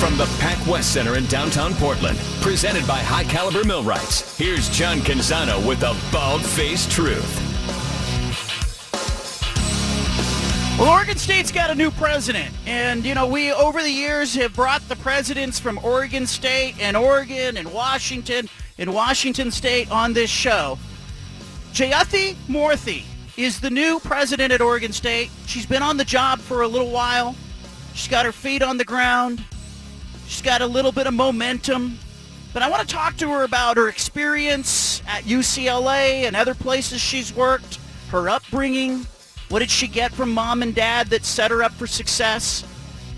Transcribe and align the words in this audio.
From 0.00 0.18
the 0.18 0.26
Pac 0.38 0.64
West 0.66 0.92
Center 0.92 1.16
in 1.16 1.24
downtown 1.26 1.72
Portland, 1.74 2.18
presented 2.42 2.86
by 2.86 2.98
High 2.98 3.24
Caliber 3.24 3.64
Millwrights, 3.64 4.36
here's 4.36 4.68
John 4.68 4.98
Canzano 4.98 5.66
with 5.66 5.80
the 5.80 5.96
Bald 6.12 6.44
Faced 6.44 6.90
Truth. 6.90 7.42
Well, 10.78 10.90
Oregon 10.90 11.16
State's 11.16 11.50
got 11.50 11.70
a 11.70 11.74
new 11.74 11.90
president. 11.90 12.54
And, 12.66 13.06
you 13.06 13.14
know, 13.14 13.26
we 13.26 13.50
over 13.50 13.82
the 13.82 13.90
years 13.90 14.34
have 14.34 14.54
brought 14.54 14.86
the 14.90 14.96
presidents 14.96 15.58
from 15.58 15.80
Oregon 15.82 16.26
State 16.26 16.74
and 16.78 16.94
Oregon 16.94 17.56
and 17.56 17.72
Washington 17.72 18.50
and 18.76 18.92
Washington 18.92 19.50
State 19.50 19.90
on 19.90 20.12
this 20.12 20.28
show. 20.28 20.78
Jayathi 21.72 22.34
Murthy 22.48 23.04
is 23.38 23.60
the 23.60 23.70
new 23.70 23.98
president 24.00 24.52
at 24.52 24.60
Oregon 24.60 24.92
State. 24.92 25.30
She's 25.46 25.64
been 25.64 25.82
on 25.82 25.96
the 25.96 26.04
job 26.04 26.40
for 26.40 26.60
a 26.60 26.68
little 26.68 26.90
while. 26.90 27.34
She's 27.94 28.08
got 28.08 28.26
her 28.26 28.32
feet 28.32 28.62
on 28.62 28.76
the 28.76 28.84
ground. 28.84 29.42
She's 30.26 30.42
got 30.42 30.60
a 30.60 30.66
little 30.66 30.92
bit 30.92 31.06
of 31.06 31.14
momentum. 31.14 31.98
But 32.52 32.62
I 32.62 32.70
want 32.70 32.88
to 32.88 32.94
talk 32.94 33.16
to 33.18 33.30
her 33.30 33.44
about 33.44 33.76
her 33.76 33.88
experience 33.88 35.02
at 35.06 35.24
UCLA 35.24 36.26
and 36.26 36.34
other 36.34 36.54
places 36.54 37.00
she's 37.00 37.34
worked, 37.34 37.78
her 38.10 38.28
upbringing, 38.28 39.06
what 39.48 39.60
did 39.60 39.70
she 39.70 39.86
get 39.86 40.12
from 40.12 40.32
mom 40.32 40.62
and 40.62 40.74
dad 40.74 41.08
that 41.08 41.24
set 41.24 41.52
her 41.52 41.62
up 41.62 41.72
for 41.72 41.86
success? 41.86 42.64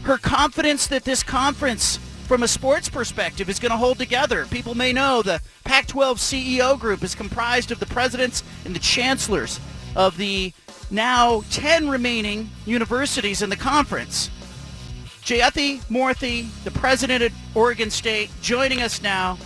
Her 0.03 0.19
confidence 0.19 0.87
that 0.89 1.05
this 1.05 1.23
conference, 1.23 1.97
from 2.27 2.43
a 2.43 2.49
sports 2.49 2.91
perspective, 2.91 3.49
is 3.49 3.59
going 3.59 3.71
to 3.71 3.79
hold 3.79 3.99
together. 3.99 4.45
People 4.47 4.75
may 4.75 4.93
know 4.93 5.23
the 5.23 5.41
Pac-12 5.65 6.17
CEO 6.17 6.79
group 6.79 7.03
is 7.03 7.15
comprised 7.15 7.71
of 7.71 7.81
the 7.81 7.87
presidents 7.87 8.43
and 8.67 8.75
the 8.75 8.81
chancellors 8.81 9.59
of 9.97 10.19
the 10.19 10.53
now 10.91 11.43
10 11.51 11.89
remaining 11.89 12.51
universities 12.67 13.41
in 13.41 13.49
the 13.49 13.57
conference. 13.57 14.31
Jayathi 15.29 15.81
Murthy, 15.91 16.49
the 16.65 16.71
president 16.71 17.23
at 17.23 17.33
Oregon 17.55 17.91
State, 17.91 18.31
joining 18.41 18.81
us 18.81 19.03
now. 19.03 19.37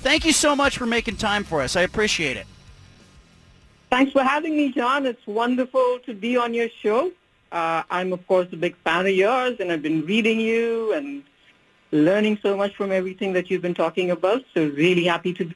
Thank 0.00 0.24
you 0.24 0.32
so 0.32 0.56
much 0.56 0.78
for 0.78 0.86
making 0.86 1.16
time 1.16 1.44
for 1.44 1.60
us. 1.60 1.76
I 1.76 1.82
appreciate 1.82 2.38
it. 2.38 2.46
Thanks 3.90 4.12
for 4.12 4.22
having 4.22 4.56
me, 4.56 4.72
John. 4.72 5.04
It's 5.04 5.26
wonderful 5.26 5.98
to 6.06 6.14
be 6.14 6.38
on 6.38 6.54
your 6.54 6.70
show. 6.80 7.12
Uh, 7.52 7.82
I'm, 7.90 8.14
of 8.14 8.26
course, 8.26 8.48
a 8.52 8.56
big 8.56 8.74
fan 8.76 9.04
of 9.04 9.12
yours, 9.12 9.58
and 9.60 9.70
I've 9.70 9.82
been 9.82 10.00
reading 10.06 10.40
you 10.40 10.94
and 10.94 11.22
learning 11.90 12.38
so 12.42 12.56
much 12.56 12.74
from 12.74 12.90
everything 12.90 13.34
that 13.34 13.50
you've 13.50 13.60
been 13.60 13.74
talking 13.74 14.10
about. 14.10 14.42
So 14.54 14.68
really 14.68 15.04
happy 15.04 15.34
to 15.34 15.44
be 15.44 15.54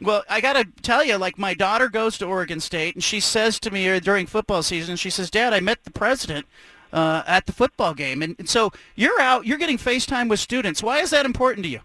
well, 0.00 0.24
I 0.28 0.40
got 0.40 0.54
to 0.54 0.64
tell 0.82 1.04
you, 1.04 1.16
like 1.16 1.38
my 1.38 1.54
daughter 1.54 1.88
goes 1.88 2.18
to 2.18 2.26
Oregon 2.26 2.58
State, 2.58 2.96
and 2.96 3.04
she 3.04 3.20
says 3.20 3.60
to 3.60 3.70
me 3.70 4.00
during 4.00 4.26
football 4.26 4.62
season, 4.62 4.96
she 4.96 5.10
says, 5.10 5.30
"Dad, 5.30 5.52
I 5.52 5.60
met 5.60 5.84
the 5.84 5.92
president 5.92 6.46
uh, 6.92 7.22
at 7.26 7.46
the 7.46 7.52
football 7.52 7.94
game," 7.94 8.22
and, 8.22 8.36
and 8.38 8.48
so 8.48 8.70
you're 8.94 9.20
out, 9.20 9.46
you're 9.46 9.58
getting 9.58 9.78
FaceTime 9.78 10.28
with 10.28 10.40
students. 10.40 10.82
Why 10.82 10.98
is 11.00 11.10
that 11.10 11.26
important 11.26 11.64
to 11.64 11.70
you? 11.70 11.80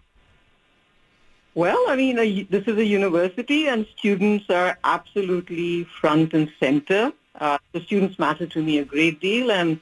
Well, 1.54 1.82
I 1.88 1.96
mean, 1.96 2.18
a, 2.18 2.44
this 2.44 2.64
is 2.68 2.76
a 2.78 2.84
university, 2.84 3.66
and 3.66 3.86
students 3.96 4.48
are 4.48 4.78
absolutely 4.84 5.84
front 6.00 6.32
and 6.32 6.50
center. 6.60 7.12
Uh, 7.40 7.58
the 7.72 7.80
students 7.80 8.18
matter 8.18 8.46
to 8.46 8.62
me 8.62 8.78
a 8.78 8.84
great 8.84 9.20
deal, 9.20 9.50
and 9.50 9.80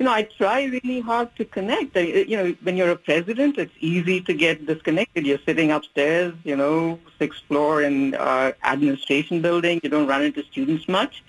you 0.00 0.06
know, 0.06 0.12
I 0.12 0.22
try 0.22 0.64
really 0.64 1.00
hard 1.00 1.36
to 1.36 1.44
connect. 1.44 1.94
I, 1.94 2.00
you 2.00 2.36
know, 2.38 2.56
when 2.62 2.78
you're 2.78 2.90
a 2.90 2.96
president, 2.96 3.58
it's 3.58 3.74
easy 3.80 4.22
to 4.22 4.32
get 4.32 4.64
disconnected. 4.64 5.26
You're 5.26 5.44
sitting 5.44 5.70
upstairs, 5.70 6.32
you 6.42 6.56
know, 6.56 6.98
sixth 7.18 7.42
floor 7.42 7.82
in 7.82 8.14
uh, 8.14 8.52
administration 8.64 9.42
building. 9.42 9.78
You 9.82 9.90
don't 9.90 10.06
run 10.06 10.22
into 10.22 10.42
students 10.44 10.88
much. 10.88 11.22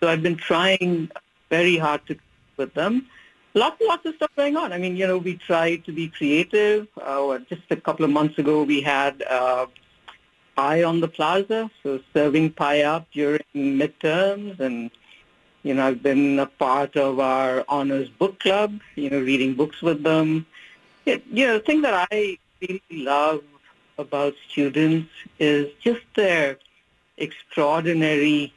So 0.00 0.08
I've 0.08 0.22
been 0.22 0.36
trying 0.36 1.10
very 1.48 1.78
hard 1.78 2.04
to 2.08 2.16
with 2.58 2.74
them. 2.74 3.06
Lots, 3.54 3.80
and 3.80 3.88
lots 3.88 4.04
of 4.04 4.14
stuff 4.16 4.30
going 4.36 4.56
on. 4.56 4.72
I 4.72 4.78
mean, 4.78 4.96
you 4.96 5.06
know, 5.06 5.18
we 5.18 5.36
try 5.36 5.76
to 5.76 5.92
be 5.92 6.08
creative. 6.08 6.86
Uh, 7.00 7.38
just 7.48 7.62
a 7.70 7.76
couple 7.76 8.04
of 8.04 8.10
months 8.10 8.38
ago, 8.38 8.62
we 8.62 8.82
had 8.82 9.22
uh, 9.22 9.66
pie 10.54 10.82
on 10.82 11.00
the 11.00 11.08
plaza, 11.08 11.70
so 11.82 12.00
serving 12.12 12.50
pie 12.50 12.82
up 12.82 13.06
during 13.12 13.40
midterms 13.54 14.60
and 14.60 14.90
you 15.62 15.74
know, 15.74 15.86
I've 15.86 16.02
been 16.02 16.38
a 16.38 16.46
part 16.46 16.96
of 16.96 17.20
our 17.20 17.64
honors 17.68 18.08
book 18.08 18.40
club, 18.40 18.80
you 18.94 19.10
know, 19.10 19.20
reading 19.20 19.54
books 19.54 19.82
with 19.82 20.02
them. 20.02 20.46
It, 21.04 21.24
you 21.30 21.46
know, 21.46 21.54
the 21.58 21.64
thing 21.64 21.82
that 21.82 22.06
I 22.10 22.38
really 22.60 22.82
love 22.90 23.42
about 23.98 24.34
students 24.48 25.10
is 25.38 25.72
just 25.80 26.02
their 26.14 26.58
extraordinary 27.16 28.52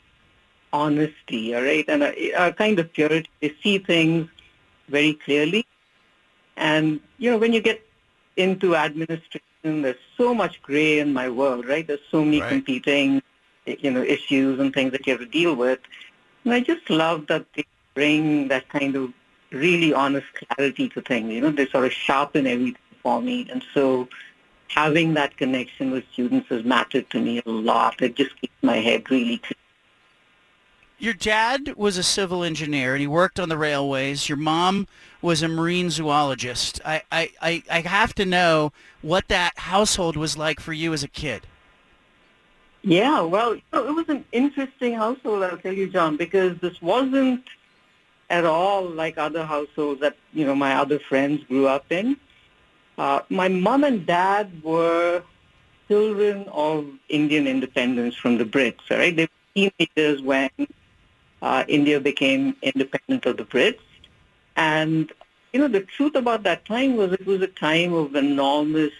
honesty, 0.74 1.56
all 1.56 1.62
right, 1.62 1.86
and 1.88 2.04
a, 2.04 2.32
a 2.32 2.54
kind 2.54 2.80
of 2.80 2.92
purity. 2.94 3.30
They 3.42 3.54
see 3.62 3.78
things 3.78 4.30
very 4.90 5.14
clearly. 5.14 5.66
And, 6.58 7.00
you 7.18 7.32
know, 7.32 7.38
when 7.38 7.54
you 7.54 7.62
get 7.62 7.86
into 8.38 8.76
administration, 8.76 9.42
there's 9.64 9.96
so 10.18 10.34
much 10.34 10.62
gray 10.62 11.00
in 11.00 11.14
my 11.14 11.30
world, 11.30 11.68
right? 11.68 11.86
There's 11.86 12.00
so 12.10 12.24
many 12.24 12.42
right. 12.42 12.50
competing, 12.50 13.22
you 13.66 13.92
know, 13.92 14.04
issues 14.04 14.60
and 14.60 14.74
things 14.74 14.92
that 14.92 15.06
you 15.06 15.14
have 15.14 15.22
to 15.22 15.26
deal 15.26 15.56
with. 15.56 15.80
And 16.44 16.54
I 16.54 16.60
just 16.60 16.90
love 16.90 17.28
that 17.28 17.46
they 17.56 17.66
bring 17.94 18.48
that 18.50 18.70
kind 18.70 18.96
of 18.96 19.14
really 19.52 19.94
honest 19.94 20.28
clarity 20.34 20.90
to 20.90 21.02
things. 21.02 21.32
You 21.32 21.42
know, 21.42 21.52
they 21.52 21.68
sort 21.68 21.86
of 21.86 21.92
sharpen 21.92 22.48
everything 22.48 22.78
for 23.02 23.22
me. 23.22 23.48
And 23.52 23.64
so 23.74 24.08
having 24.68 25.14
that 25.16 25.38
connection 25.38 25.92
with 25.92 26.06
students 26.12 26.48
has 26.50 26.64
mattered 26.64 27.10
to 27.12 27.20
me 27.20 27.42
a 27.46 27.50
lot. 27.50 28.02
It 28.02 28.16
just 28.16 28.40
keeps 28.40 28.54
my 28.62 28.78
head 28.78 29.10
really 29.10 29.38
clear. 29.38 29.58
Your 31.02 31.16
dad 31.16 31.74
was 31.78 31.98
a 31.98 32.04
civil 32.04 32.44
engineer 32.44 32.94
and 32.94 33.02
he 33.02 33.08
worked 33.08 33.40
on 33.40 33.50
the 33.50 33.58
railways. 33.58 34.30
Your 34.30 34.38
mom 34.38 34.88
was 35.20 35.42
a 35.42 35.48
marine 35.48 35.90
zoologist. 35.90 36.80
I, 36.86 37.02
I, 37.12 37.64
I 37.72 37.82
have 37.82 38.14
to 38.16 38.26
know 38.26 38.72
what 39.02 39.28
that 39.28 39.58
household 39.58 40.16
was 40.16 40.38
like 40.38 40.60
for 40.60 40.74
you 40.74 40.94
as 40.94 41.04
a 41.04 41.08
kid. 41.08 41.48
Yeah, 42.84 43.22
well, 43.22 43.54
it 43.54 43.64
was 43.74 44.10
an 44.10 44.24
interesting 44.32 44.94
household, 44.94 45.42
I'll 45.42 45.58
tell 45.58 45.74
you, 45.74 45.90
John, 45.90 46.18
because 46.18 46.60
this 46.60 46.80
wasn't 46.84 47.46
at 48.30 48.46
all 48.46 48.88
like 48.88 49.18
other 49.18 49.44
households 49.44 50.02
that, 50.02 50.16
you 50.34 50.46
know, 50.46 50.54
my 50.54 50.76
other 50.76 51.00
friends 51.00 51.44
grew 51.46 51.68
up 51.68 51.92
in. 51.92 52.16
Uh, 53.00 53.22
my 53.30 53.48
mom 53.48 53.84
and 53.84 54.06
dad 54.06 54.62
were 54.62 55.24
children 55.88 56.48
of 56.52 56.88
Indian 57.10 57.48
independence 57.48 58.16
from 58.16 58.38
the 58.38 58.46
Brits, 58.46 58.82
all 58.92 58.98
right? 58.98 59.16
They 59.16 59.24
were 59.24 59.70
teenagers 59.72 60.22
when 60.22 60.52
uh, 61.42 61.64
India 61.68 62.00
became 62.00 62.56
independent 62.62 63.26
of 63.26 63.38
the 63.38 63.46
Brits. 63.46 63.80
And, 64.56 65.12
you 65.54 65.60
know, 65.60 65.68
the 65.68 65.82
truth 65.82 66.16
about 66.16 66.44
that 66.44 66.66
time 66.66 66.98
was 66.98 67.14
it 67.14 67.26
was 67.26 67.42
a 67.42 67.48
time 67.48 67.94
of 67.94 68.16
enormous 68.16 68.92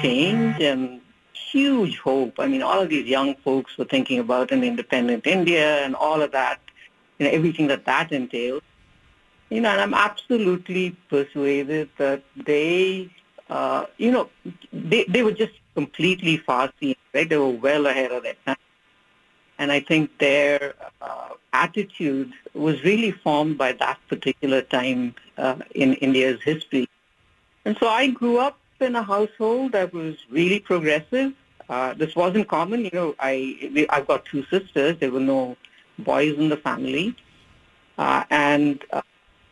change 0.00 0.60
and 0.60 1.00
huge 1.32 1.98
hope. 1.98 2.38
I 2.38 2.46
mean, 2.46 2.62
all 2.62 2.80
of 2.80 2.88
these 2.88 3.06
young 3.06 3.34
folks 3.36 3.76
were 3.78 3.84
thinking 3.84 4.18
about 4.18 4.52
an 4.52 4.62
independent 4.62 5.26
India 5.26 5.84
and 5.84 5.94
all 5.94 6.20
of 6.20 6.32
that, 6.32 6.60
you 7.18 7.26
know, 7.26 7.32
everything 7.32 7.68
that 7.68 7.84
that 7.86 8.12
entails. 8.12 8.62
You 9.50 9.62
know, 9.62 9.70
and 9.70 9.80
I'm 9.80 9.94
absolutely 9.94 10.90
persuaded 11.08 11.88
that 11.96 12.22
they, 12.36 13.10
uh, 13.48 13.86
you 13.96 14.10
know, 14.10 14.28
they, 14.72 15.04
they 15.04 15.22
were 15.22 15.32
just 15.32 15.54
completely 15.74 16.36
far-seeing, 16.36 16.96
right? 17.14 17.26
They 17.26 17.38
were 17.38 17.48
well 17.48 17.86
ahead 17.86 18.12
of 18.12 18.24
their 18.24 18.36
time. 18.44 18.56
And 19.58 19.72
I 19.72 19.80
think 19.80 20.18
their 20.18 20.74
attitude 21.64 22.32
was 22.54 22.82
really 22.84 23.12
formed 23.12 23.58
by 23.58 23.72
that 23.72 23.98
particular 24.08 24.62
time 24.62 25.14
uh, 25.36 25.56
in 25.74 25.94
India's 25.94 26.40
history. 26.42 26.88
And 27.64 27.76
so 27.80 27.88
I 27.88 28.08
grew 28.08 28.38
up 28.38 28.58
in 28.80 28.94
a 28.96 29.02
household 29.02 29.72
that 29.72 29.92
was 29.92 30.16
really 30.30 30.60
progressive. 30.60 31.32
Uh, 31.68 31.94
this 31.94 32.14
wasn't 32.16 32.48
common. 32.48 32.84
You 32.84 32.90
know, 32.92 33.14
I 33.18 33.86
I've 33.90 34.06
got 34.06 34.24
two 34.24 34.44
sisters. 34.54 34.96
There 35.00 35.10
were 35.10 35.26
no 35.36 35.56
boys 35.98 36.38
in 36.38 36.48
the 36.48 36.56
family, 36.56 37.14
uh, 37.98 38.24
and 38.30 38.82
uh, 38.92 39.02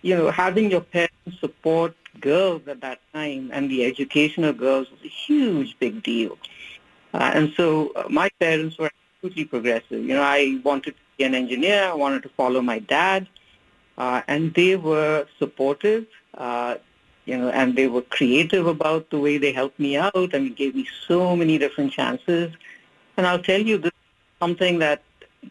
you 0.03 0.15
know, 0.17 0.31
having 0.31 0.71
your 0.71 0.81
parents 0.81 1.41
support 1.41 1.95
girls 2.21 2.63
at 2.69 2.81
that 2.81 3.01
time 3.13 3.51
and 3.53 3.71
the 3.71 3.85
education 3.85 4.45
of 4.45 4.57
girls 4.57 4.91
was 4.91 5.01
a 5.05 5.09
huge, 5.09 5.77
big 5.79 6.03
deal. 6.03 6.39
Uh, 7.13 7.31
and 7.35 7.53
so 7.57 7.93
uh, 7.97 8.05
my 8.09 8.29
parents 8.41 8.79
were 8.79 8.91
absolutely 9.17 9.45
progressive. 9.45 10.03
You 10.05 10.15
know, 10.15 10.23
I 10.23 10.61
wanted 10.65 10.95
be 11.17 11.25
an 11.25 11.35
engineer. 11.35 11.85
I 11.85 11.95
wanted 11.95 12.23
to 12.25 12.29
follow 12.31 12.61
my 12.61 12.79
dad, 12.79 13.29
uh, 13.99 14.23
and 14.29 14.55
they 14.55 14.77
were 14.77 15.27
supportive. 15.39 16.07
Uh, 16.35 16.77
you 17.25 17.37
know, 17.37 17.49
and 17.49 17.75
they 17.75 17.89
were 17.89 18.03
creative 18.03 18.67
about 18.67 19.11
the 19.11 19.19
way 19.19 19.37
they 19.37 19.53
helped 19.53 19.81
me 19.81 19.97
out. 19.97 20.15
Mean, 20.15 20.55
gave 20.55 20.77
me 20.77 20.89
so 21.09 21.35
many 21.35 21.59
different 21.59 21.93
chances. 21.93 22.53
And 23.17 23.27
I'll 23.27 23.43
tell 23.43 23.61
you, 23.61 23.79
this 23.79 23.89
is 23.89 24.39
something 24.39 24.79
that 24.79 25.03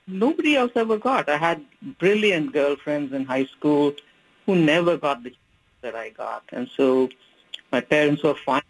nobody 0.08 0.56
else 0.56 0.72
ever 0.76 0.98
got. 0.98 1.28
I 1.28 1.38
had 1.38 1.66
brilliant 2.00 2.54
girlfriends 2.54 3.12
in 3.14 3.26
high 3.26 3.46
school 3.46 3.94
who 4.46 4.56
never 4.56 4.96
got 4.98 5.24
the 5.24 5.34
that 5.82 5.96
I 5.96 6.10
got. 6.10 6.44
And 6.52 6.70
so 6.76 7.10
my 7.72 7.82
parents 7.82 8.24
were 8.24 8.36
fine 8.36 8.62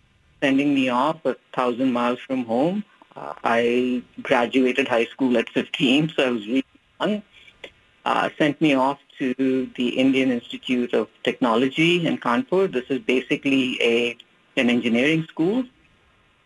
sending 0.41 0.75
me 0.75 0.89
off 0.89 1.23
a 1.25 1.35
thousand 1.53 1.93
miles 1.93 2.19
from 2.19 2.45
home. 2.45 2.83
Uh, 3.15 3.33
I 3.43 4.03
graduated 4.21 4.87
high 4.87 5.05
school 5.05 5.37
at 5.37 5.49
15, 5.49 6.09
so 6.09 6.27
I 6.27 6.29
was 6.31 6.45
really 6.45 6.65
Uh, 6.99 8.29
sent 8.37 8.61
me 8.61 8.73
off 8.75 8.99
to 9.17 9.69
the 9.75 9.89
Indian 9.89 10.31
Institute 10.31 10.93
of 10.93 11.09
Technology 11.23 12.05
in 12.05 12.17
Kanpur. 12.17 12.71
This 12.71 12.85
is 12.89 12.99
basically 12.99 13.81
a 13.81 14.17
an 14.57 14.69
engineering 14.69 15.23
school. 15.23 15.65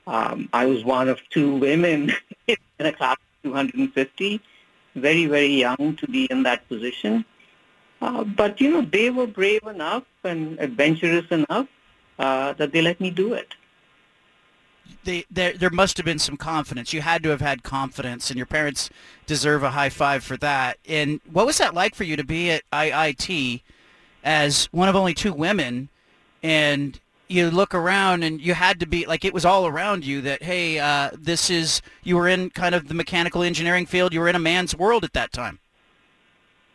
Um, 0.08 0.50
I 0.54 0.66
was 0.66 0.84
one 0.84 1.08
of 1.08 1.20
two 1.30 1.56
women 1.58 2.12
in 2.48 2.58
a 2.80 2.92
class 2.92 3.18
of 3.44 3.52
250, 3.52 4.42
very, 4.96 5.26
very 5.28 5.54
young 5.54 5.96
to 5.98 6.08
be 6.08 6.26
in 6.26 6.44
that 6.44 6.68
position. 6.68 7.26
Uh, 8.02 8.24
but, 8.24 8.60
you 8.60 8.72
know, 8.72 8.82
they 8.82 9.10
were 9.12 9.28
brave 9.28 9.64
enough 9.64 10.04
and 10.24 10.60
adventurous 10.60 11.28
enough 11.30 11.68
uh, 12.18 12.54
that 12.54 12.72
they 12.72 12.82
let 12.82 13.00
me 13.00 13.12
do 13.12 13.34
it. 13.34 13.54
There, 15.04 15.54
there 15.54 15.70
must 15.70 15.98
have 15.98 16.06
been 16.06 16.20
some 16.20 16.38
confidence. 16.38 16.94
You 16.94 17.02
had 17.02 17.24
to 17.24 17.30
have 17.30 17.42
had 17.42 17.64
confidence, 17.64 18.30
and 18.30 18.38
your 18.38 18.46
parents 18.46 18.90
deserve 19.26 19.64
a 19.64 19.72
high 19.72 19.90
five 19.90 20.24
for 20.24 20.38
that. 20.38 20.78
And 20.88 21.20
what 21.32 21.46
was 21.46 21.58
that 21.58 21.74
like 21.74 21.96
for 21.96 22.04
you 22.04 22.16
to 22.16 22.24
be 22.24 22.52
at 22.52 22.64
IIT 22.72 23.62
as 24.24 24.66
one 24.66 24.90
of 24.90 24.96
only 24.96 25.14
two 25.14 25.34
women, 25.34 25.90
and 26.44 27.00
you 27.30 27.50
look 27.50 27.76
around 27.76 28.24
and 28.24 28.42
you 28.42 28.56
had 28.56 28.80
to 28.80 28.88
be 28.88 29.06
like 29.06 29.24
it 29.24 29.34
was 29.34 29.46
all 29.46 29.68
around 29.68 30.04
you 30.04 30.22
that 30.22 30.44
hey, 30.44 30.80
uh, 30.80 31.12
this 31.18 31.50
is 31.50 31.82
you 32.04 32.16
were 32.16 32.28
in 32.28 32.50
kind 32.50 32.76
of 32.76 32.88
the 32.88 32.94
mechanical 32.94 33.44
engineering 33.44 33.86
field. 33.86 34.14
You 34.14 34.20
were 34.20 34.28
in 34.28 34.36
a 34.36 34.40
man's 34.40 34.76
world 34.76 35.04
at 35.04 35.14
that 35.14 35.32
time. 35.32 35.60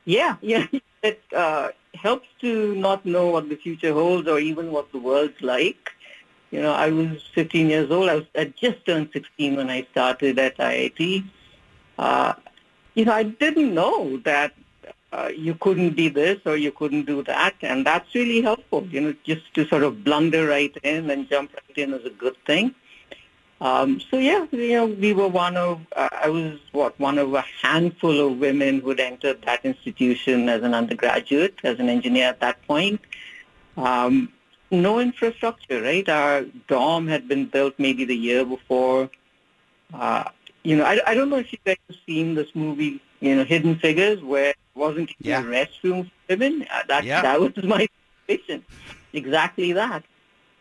Yeah, 0.04 0.36
yeah. 0.40 0.66
It 1.02 1.22
uh, 1.36 1.68
helps 1.92 2.26
to 2.40 2.74
not 2.76 3.04
know 3.04 3.28
what 3.28 3.50
the 3.50 3.56
future 3.56 3.92
holds 3.92 4.26
or 4.26 4.38
even 4.38 4.70
what 4.70 4.90
the 4.90 4.96
world's 4.96 5.38
like. 5.42 5.90
You 6.54 6.62
know, 6.62 6.72
I 6.72 6.88
was 6.90 7.20
15 7.34 7.68
years 7.68 7.90
old. 7.90 8.08
I 8.08 8.14
was 8.14 8.26
I 8.36 8.44
just 8.44 8.86
turned 8.86 9.08
16 9.12 9.56
when 9.56 9.70
I 9.70 9.88
started 9.90 10.38
at 10.38 10.56
IIT. 10.58 11.24
Uh, 11.98 12.34
you 12.94 13.04
know, 13.04 13.12
I 13.12 13.24
didn't 13.24 13.74
know 13.74 14.18
that 14.18 14.52
uh, 15.12 15.30
you 15.36 15.56
couldn't 15.56 15.96
be 15.96 16.08
this 16.08 16.38
or 16.46 16.56
you 16.56 16.70
couldn't 16.70 17.06
do 17.06 17.24
that, 17.24 17.54
and 17.62 17.84
that's 17.84 18.14
really 18.14 18.40
helpful. 18.40 18.86
You 18.88 19.00
know, 19.00 19.14
just 19.24 19.52
to 19.54 19.66
sort 19.66 19.82
of 19.82 20.04
blunder 20.04 20.46
right 20.46 20.76
in 20.84 21.10
and 21.10 21.28
jump 21.28 21.50
right 21.54 21.76
in 21.76 21.92
is 21.92 22.06
a 22.06 22.10
good 22.10 22.36
thing. 22.46 22.72
Um, 23.60 24.00
so 24.08 24.18
yeah, 24.18 24.46
you 24.52 24.74
know, 24.74 24.86
we 24.86 25.12
were 25.12 25.26
one 25.26 25.56
of, 25.56 25.80
uh, 25.96 26.08
I 26.12 26.28
was 26.28 26.60
what, 26.70 26.98
one 27.00 27.18
of 27.18 27.34
a 27.34 27.44
handful 27.62 28.28
of 28.28 28.38
women 28.38 28.80
who 28.80 28.90
had 28.90 29.00
entered 29.00 29.42
that 29.42 29.64
institution 29.64 30.48
as 30.48 30.62
an 30.62 30.72
undergraduate, 30.72 31.58
as 31.64 31.80
an 31.80 31.88
engineer 31.88 32.28
at 32.28 32.38
that 32.40 32.64
point. 32.68 33.00
Um, 33.76 34.28
no 34.70 34.98
infrastructure, 34.98 35.82
right? 35.82 36.08
Our 36.08 36.42
dorm 36.68 37.06
had 37.08 37.28
been 37.28 37.46
built 37.46 37.74
maybe 37.78 38.04
the 38.04 38.16
year 38.16 38.44
before. 38.44 39.10
Uh, 39.92 40.24
you 40.62 40.76
know, 40.76 40.84
I, 40.84 41.00
I 41.06 41.14
don't 41.14 41.30
know 41.30 41.36
if 41.36 41.52
you 41.52 41.58
guys 41.64 41.76
have 41.88 41.98
seen 42.06 42.34
this 42.34 42.48
movie, 42.54 43.00
you 43.20 43.36
know, 43.36 43.44
Hidden 43.44 43.78
Figures, 43.78 44.22
where 44.22 44.50
it 44.50 44.56
wasn't 44.74 45.10
yeah. 45.20 45.40
a 45.40 45.44
restroom 45.44 46.04
for 46.04 46.10
women. 46.28 46.66
Uh, 46.72 46.82
that, 46.88 47.04
yeah. 47.04 47.22
that 47.22 47.40
was 47.40 47.52
my 47.62 47.88
situation. 48.26 48.64
Exactly 49.12 49.72
that. 49.72 50.04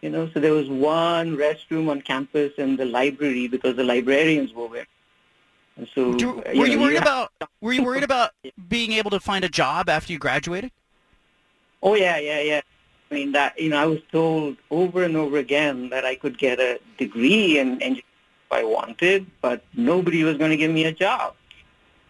You 0.02 0.10
know, 0.10 0.30
so 0.34 0.40
there 0.42 0.52
was 0.52 0.70
one 0.70 1.38
restroom 1.38 1.90
on 1.90 2.02
campus 2.02 2.54
in 2.58 2.76
the 2.76 2.86
library 2.86 3.48
because 3.48 3.78
the 3.78 3.86
librarians 3.86 4.54
were 4.54 4.68
there. 4.68 4.88
And 5.78 5.88
so, 5.96 6.14
Do, 6.14 6.40
uh, 6.40 6.44
were 6.48 6.54
you, 6.54 6.74
you 6.74 6.80
worried 6.80 6.94
you 6.94 7.00
about 7.00 7.32
were 7.62 7.74
you 7.74 7.84
worried 7.84 8.04
about 8.12 8.32
being 8.68 8.92
able 8.92 9.10
to 9.12 9.20
find 9.20 9.44
a 9.44 9.50
job 9.50 9.90
after 9.90 10.12
you 10.14 10.20
graduated? 10.20 10.72
Oh 11.82 11.96
yeah, 11.96 12.18
yeah, 12.18 12.42
yeah. 12.42 12.62
I 13.14 13.16
mean 13.16 13.32
that 13.34 13.60
you 13.60 13.70
know 13.70 13.78
I 13.78 13.86
was 13.86 14.00
told 14.12 14.58
over 14.72 15.04
and 15.04 15.16
over 15.16 15.38
again 15.38 15.90
that 15.90 16.04
I 16.04 16.16
could 16.16 16.38
get 16.38 16.60
a 16.60 16.80
degree 16.98 17.60
in 17.60 17.74
engineering 17.74 18.18
if 18.48 18.52
I 18.52 18.64
wanted, 18.64 19.28
but 19.42 19.64
nobody 19.74 20.24
was 20.24 20.38
going 20.38 20.50
to 20.50 20.58
give 20.58 20.72
me 20.72 20.86
a 20.86 20.92
job. 20.92 21.36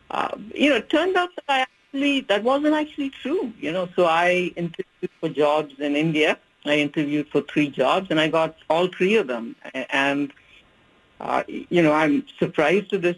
Uh, 0.10 0.38
you 0.54 0.70
know, 0.70 0.78
it 0.78 0.90
turned 0.90 1.18
out 1.18 1.30
that 1.36 1.50
I 1.50 1.60
actually 1.62 2.22
that 2.22 2.44
wasn't 2.44 2.76
actually 2.76 3.10
true. 3.10 3.52
You 3.60 3.74
know, 3.74 3.90
so 3.98 4.06
I 4.06 4.54
interviewed 4.56 5.14
for 5.20 5.28
jobs 5.28 5.74
in 5.80 5.96
India 5.96 6.40
I 6.66 6.78
interviewed 6.78 7.28
for 7.28 7.42
three 7.42 7.70
jobs, 7.70 8.08
and 8.10 8.20
I 8.20 8.30
got 8.30 8.56
all 8.70 8.88
three 8.88 9.16
of 9.16 9.28
them. 9.28 9.56
And 9.74 10.32
uh, 11.20 11.44
you 11.48 11.82
know, 11.82 11.92
I'm 11.92 12.26
surprised 12.40 12.90
to 12.92 12.98
this 12.98 13.18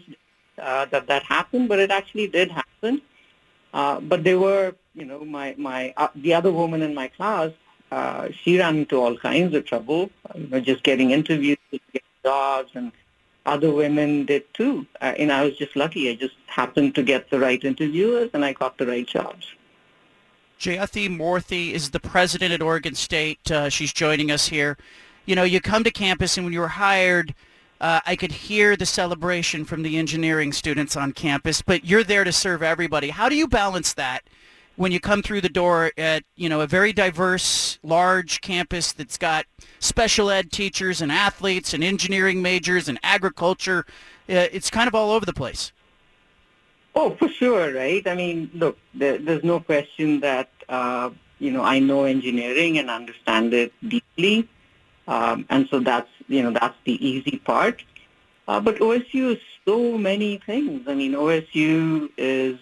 uh, 0.60 0.86
that 0.86 1.06
that 1.06 1.22
happened, 1.22 1.68
but 1.68 1.78
it 1.78 1.90
actually 1.90 2.26
did 2.26 2.50
happen. 2.50 3.02
Uh, 3.72 4.00
but 4.00 4.24
they 4.24 4.34
were, 4.34 4.74
you 4.94 5.04
know, 5.04 5.24
my 5.24 5.54
my 5.58 5.94
uh, 5.96 6.08
the 6.16 6.34
other 6.34 6.50
woman 6.50 6.82
in 6.82 6.94
my 6.94 7.08
class, 7.08 7.52
uh, 7.90 8.28
she 8.30 8.58
ran 8.58 8.78
into 8.78 8.96
all 9.00 9.16
kinds 9.16 9.54
of 9.54 9.64
trouble. 9.64 10.10
You 10.34 10.48
know, 10.48 10.60
just 10.60 10.82
getting 10.82 11.10
interviews, 11.10 11.58
getting 11.70 12.00
jobs, 12.24 12.70
and 12.74 12.92
other 13.44 13.70
women 13.70 14.26
did 14.26 14.52
too. 14.54 14.86
Uh, 15.00 15.14
and 15.18 15.32
I 15.32 15.44
was 15.44 15.56
just 15.56 15.76
lucky. 15.76 16.10
I 16.10 16.14
just 16.14 16.34
happened 16.46 16.94
to 16.96 17.02
get 17.02 17.30
the 17.30 17.38
right 17.38 17.62
interviewers, 17.62 18.30
and 18.34 18.44
I 18.44 18.52
got 18.52 18.78
the 18.78 18.86
right 18.86 19.06
jobs. 19.06 19.46
Jayathi 20.58 21.08
Murthy 21.08 21.72
is 21.72 21.90
the 21.90 22.00
president 22.00 22.52
at 22.52 22.62
Oregon 22.62 22.94
State. 22.94 23.50
Uh, 23.50 23.68
she's 23.68 23.92
joining 23.92 24.30
us 24.30 24.48
here. 24.48 24.76
You 25.26 25.36
know, 25.36 25.44
you 25.44 25.60
come 25.60 25.84
to 25.84 25.90
campus, 25.90 26.36
and 26.36 26.46
when 26.46 26.52
you 26.52 26.60
were 26.60 26.68
hired, 26.68 27.34
uh, 27.80 28.00
I 28.06 28.16
could 28.16 28.32
hear 28.32 28.74
the 28.74 28.86
celebration 28.86 29.64
from 29.64 29.82
the 29.82 29.98
engineering 29.98 30.52
students 30.52 30.96
on 30.96 31.12
campus, 31.12 31.60
but 31.60 31.84
you're 31.84 32.04
there 32.04 32.24
to 32.24 32.32
serve 32.32 32.62
everybody. 32.62 33.10
How 33.10 33.28
do 33.28 33.36
you 33.36 33.46
balance 33.46 33.92
that 33.94 34.22
when 34.76 34.92
you 34.92 35.00
come 35.00 35.22
through 35.22 35.40
the 35.40 35.48
door 35.48 35.90
at, 35.96 36.22
you 36.36 36.48
know, 36.48 36.60
a 36.60 36.66
very 36.66 36.92
diverse, 36.92 37.78
large 37.82 38.40
campus 38.40 38.92
that's 38.92 39.18
got 39.18 39.46
special 39.78 40.30
ed 40.30 40.52
teachers 40.52 41.00
and 41.00 41.10
athletes 41.10 41.74
and 41.74 41.82
engineering 41.82 42.42
majors 42.42 42.88
and 42.88 42.98
agriculture? 43.02 43.84
Uh, 44.28 44.46
it's 44.52 44.70
kind 44.70 44.88
of 44.88 44.94
all 44.94 45.10
over 45.10 45.26
the 45.26 45.32
place. 45.32 45.72
Oh, 46.94 47.14
for 47.16 47.28
sure, 47.28 47.74
right? 47.74 48.06
I 48.06 48.14
mean, 48.14 48.50
look, 48.54 48.78
there, 48.94 49.18
there's 49.18 49.44
no 49.44 49.60
question 49.60 50.20
that, 50.20 50.50
uh, 50.68 51.10
you 51.38 51.50
know, 51.50 51.62
I 51.62 51.78
know 51.78 52.04
engineering 52.04 52.78
and 52.78 52.90
understand 52.90 53.52
it 53.52 53.72
deeply. 53.86 54.48
Um, 55.06 55.46
and 55.50 55.68
so 55.68 55.80
that's, 55.80 56.08
you 56.28 56.42
know, 56.42 56.50
that's 56.50 56.76
the 56.84 57.06
easy 57.06 57.38
part. 57.38 57.84
Uh, 58.48 58.60
but 58.60 58.76
OSU 58.76 59.34
is 59.34 59.38
so 59.66 59.98
many 59.98 60.38
things. 60.38 60.88
I 60.88 60.94
mean, 60.94 61.12
OSU 61.12 62.10
is, 62.16 62.58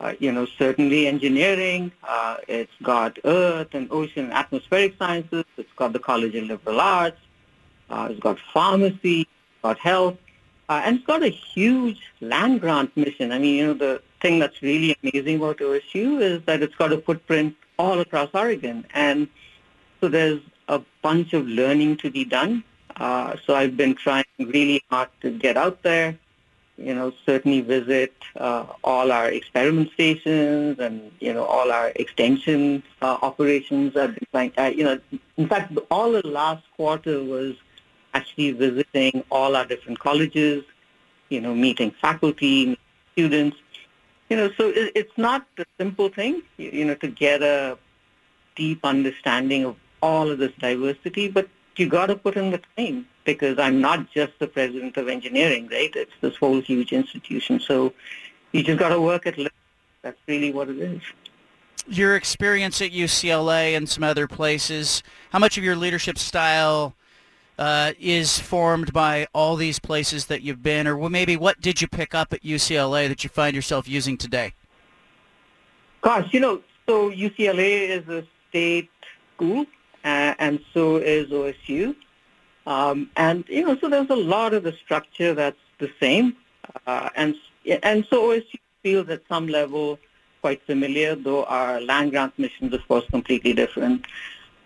uh, 0.00 0.14
you 0.18 0.32
know, 0.32 0.46
certainly 0.46 1.06
engineering. 1.06 1.92
Uh, 2.02 2.36
it's 2.48 2.72
got 2.82 3.18
earth 3.24 3.68
and 3.72 3.90
ocean 3.90 4.24
and 4.24 4.32
atmospheric 4.32 4.96
sciences. 4.98 5.44
It's 5.56 5.72
got 5.76 5.92
the 5.92 5.98
College 5.98 6.34
of 6.34 6.44
Liberal 6.44 6.80
Arts. 6.80 7.20
Uh, 7.90 8.08
it's 8.10 8.20
got 8.20 8.38
pharmacy. 8.52 9.22
It's 9.22 9.62
got 9.62 9.78
health. 9.78 10.16
Uh, 10.68 10.82
and 10.84 10.96
it's 10.96 11.06
got 11.06 11.22
a 11.22 11.28
huge 11.28 12.00
land 12.20 12.60
grant 12.60 12.96
mission. 12.96 13.32
I 13.32 13.38
mean, 13.38 13.56
you 13.56 13.66
know, 13.66 13.74
the 13.74 14.02
thing 14.20 14.38
that's 14.38 14.62
really 14.62 14.96
amazing 15.02 15.36
about 15.36 15.58
OSU 15.58 16.20
is 16.20 16.42
that 16.46 16.62
it's 16.62 16.74
got 16.74 16.92
a 16.92 16.98
footprint 16.98 17.54
all 17.78 18.00
across 18.00 18.30
Oregon. 18.32 18.86
And 18.94 19.28
so 20.00 20.08
there's 20.08 20.40
a 20.68 20.80
bunch 21.02 21.34
of 21.34 21.46
learning 21.46 21.98
to 21.98 22.10
be 22.10 22.24
done. 22.24 22.64
Uh, 22.96 23.36
so 23.44 23.54
I've 23.54 23.76
been 23.76 23.94
trying 23.94 24.24
really 24.38 24.82
hard 24.90 25.08
to 25.20 25.30
get 25.30 25.56
out 25.56 25.82
there, 25.82 26.18
you 26.76 26.94
know, 26.94 27.12
certainly 27.24 27.60
visit 27.60 28.14
uh, 28.36 28.66
all 28.82 29.12
our 29.12 29.28
experiment 29.28 29.92
stations 29.92 30.78
and, 30.78 31.12
you 31.20 31.32
know, 31.32 31.44
all 31.44 31.70
our 31.70 31.92
extension 31.96 32.82
uh, 33.00 33.18
operations. 33.22 33.94
Trying, 34.32 34.52
uh, 34.58 34.72
you 34.74 34.84
know, 34.84 34.98
in 35.36 35.48
fact, 35.48 35.76
all 35.90 36.12
the 36.12 36.26
last 36.26 36.64
quarter 36.76 37.22
was 37.22 37.54
actually 38.12 38.52
visiting 38.52 39.22
all 39.30 39.54
our 39.56 39.64
different 39.64 39.98
colleges, 40.00 40.64
you 41.28 41.40
know, 41.40 41.54
meeting 41.54 41.92
faculty, 42.00 42.78
students. 43.12 43.56
You 44.30 44.36
know, 44.36 44.50
so 44.56 44.72
it's 44.74 45.16
not 45.16 45.46
a 45.58 45.64
simple 45.78 46.08
thing, 46.08 46.42
you 46.56 46.84
know, 46.84 46.94
to 46.96 47.08
get 47.08 47.42
a 47.42 47.78
deep 48.56 48.80
understanding 48.84 49.64
of 49.64 49.76
all 50.02 50.30
of 50.30 50.38
this 50.38 50.52
diversity, 50.58 51.28
but 51.28 51.48
you 51.78 51.88
got 51.88 52.06
to 52.06 52.16
put 52.16 52.36
in 52.36 52.50
the 52.50 52.60
time 52.76 53.06
because 53.24 53.58
I'm 53.58 53.80
not 53.80 54.10
just 54.10 54.32
the 54.38 54.46
president 54.46 54.96
of 54.96 55.08
engineering, 55.08 55.68
right? 55.70 55.90
It's 55.94 56.12
this 56.20 56.36
whole 56.36 56.60
huge 56.60 56.92
institution. 56.92 57.60
So 57.60 57.92
you 58.52 58.62
just 58.62 58.78
got 58.78 58.90
to 58.90 59.00
work 59.00 59.26
at 59.26 59.38
it. 59.38 59.52
That's 60.02 60.18
really 60.26 60.52
what 60.52 60.68
it 60.68 60.78
is. 60.78 61.00
Your 61.86 62.16
experience 62.16 62.80
at 62.80 62.92
UCLA 62.92 63.76
and 63.76 63.88
some 63.88 64.04
other 64.04 64.26
places, 64.26 65.02
how 65.30 65.38
much 65.38 65.58
of 65.58 65.64
your 65.64 65.76
leadership 65.76 66.18
style 66.18 66.94
uh, 67.58 67.92
is 67.98 68.38
formed 68.38 68.92
by 68.92 69.26
all 69.32 69.56
these 69.56 69.78
places 69.78 70.26
that 70.26 70.42
you've 70.42 70.62
been, 70.62 70.86
or 70.86 71.08
maybe 71.08 71.36
what 71.36 71.60
did 71.60 71.80
you 71.80 71.88
pick 71.88 72.14
up 72.14 72.32
at 72.32 72.42
UCLA 72.42 73.08
that 73.08 73.22
you 73.22 73.30
find 73.30 73.54
yourself 73.54 73.88
using 73.88 74.16
today? 74.16 74.54
Gosh, 76.00 76.32
you 76.32 76.40
know, 76.40 76.62
so 76.86 77.10
UCLA 77.10 77.88
is 77.88 78.08
a 78.08 78.26
state 78.48 78.90
school, 79.34 79.66
uh, 80.04 80.34
and 80.38 80.60
so 80.72 80.96
is 80.96 81.30
OSU. 81.30 81.96
Um, 82.66 83.10
and, 83.16 83.44
you 83.48 83.66
know, 83.66 83.76
so 83.78 83.88
there's 83.88 84.10
a 84.10 84.16
lot 84.16 84.54
of 84.54 84.62
the 84.62 84.72
structure 84.72 85.34
that's 85.34 85.58
the 85.78 85.90
same. 86.00 86.36
Uh, 86.86 87.10
and, 87.16 87.34
and 87.82 88.06
so 88.08 88.30
OSU 88.30 88.58
feels 88.82 89.08
at 89.08 89.22
some 89.28 89.48
level 89.48 89.98
quite 90.40 90.62
familiar, 90.66 91.14
though 91.14 91.44
our 91.44 91.80
land 91.80 92.10
grant 92.10 92.38
mission 92.38 92.68
is, 92.68 92.74
of 92.74 92.86
course, 92.86 93.04
completely 93.10 93.54
different. 93.54 94.06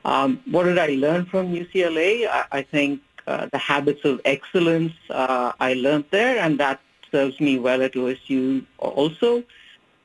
Um, 0.05 0.43
what 0.51 0.65
did 0.65 0.79
I 0.79 0.89
learn 0.89 1.25
from 1.27 1.55
UCLA? 1.55 2.27
I, 2.29 2.45
I 2.51 2.63
think 2.63 3.01
uh, 3.27 3.47
the 3.53 3.59
habits 3.59 4.05
of 4.05 4.21
excellence 4.25 4.93
uh, 5.11 5.53
I 5.61 5.75
learned 5.75 6.07
there, 6.11 6.39
and 6.39 6.59
that 6.59 6.81
serves 7.13 7.39
me 7.41 7.59
well 7.59 7.83
at 7.83 7.93
OSU 7.93 8.65
also. 8.79 9.45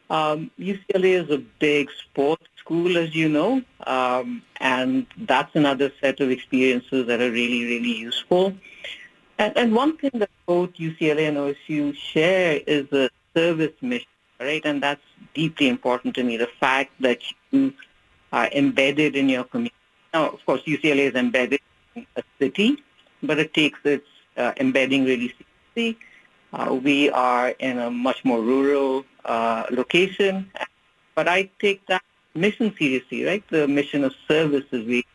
Um, 0.10 0.52
UCLA 0.60 1.24
is 1.24 1.30
a 1.30 1.38
big 1.38 1.90
sports 1.92 2.46
school, 2.58 2.98
as 2.98 3.16
you 3.16 3.30
know, 3.30 3.62
um, 3.88 4.42
and 4.60 5.06
that's 5.18 5.54
another 5.56 5.92
set 6.00 6.20
of 6.20 6.30
experiences 6.32 7.08
that 7.08 7.22
are 7.22 7.32
really, 7.32 7.66
really 7.66 7.96
useful. 7.98 8.54
And, 9.38 9.58
and 9.58 9.76
one 9.76 9.98
thing 9.98 10.12
that 10.16 10.30
both 10.46 10.74
UCLA 10.74 11.28
and 11.28 11.38
OSU 11.38 11.96
share 11.96 12.62
is 12.66 12.92
a 12.94 13.10
service 13.36 13.74
mission, 13.82 14.08
right? 14.40 14.62
And 14.64 14.82
that's 14.82 15.02
deeply 15.34 15.68
important 15.68 16.16
to 16.16 16.24
me, 16.24 16.38
the 16.38 16.50
fact 16.60 16.92
that 17.02 17.20
you 17.52 17.74
are 18.32 18.48
embedded 18.48 19.16
in 19.16 19.30
your 19.30 19.44
community. 19.44 19.76
Now, 20.14 20.30
of 20.30 20.46
course, 20.46 20.62
UCLA 20.64 21.10
is 21.10 21.16
embedded 21.16 21.60
in 21.96 22.06
a 22.16 22.24
city, 22.40 22.78
but 23.22 23.40
it 23.40 23.54
takes 23.54 23.80
its 23.84 24.08
uh, 24.38 24.54
embedding 24.58 25.06
really 25.06 25.34
seriously. 25.76 26.00
Uh, 26.54 26.80
we 26.84 27.10
are 27.10 27.50
in 27.60 27.80
a 27.80 27.90
much 27.90 28.24
more 28.24 28.40
rural 28.40 29.04
uh, 29.26 29.64
location, 29.72 30.50
but 31.16 31.28
I 31.28 31.50
take 31.60 31.86
that 31.88 32.04
mission 32.36 32.74
seriously, 32.78 33.24
right? 33.24 33.44
The 33.50 33.68
mission 33.68 34.04
of 34.04 34.14
service 34.28 34.66
is 34.72 34.86
really 34.86 35.08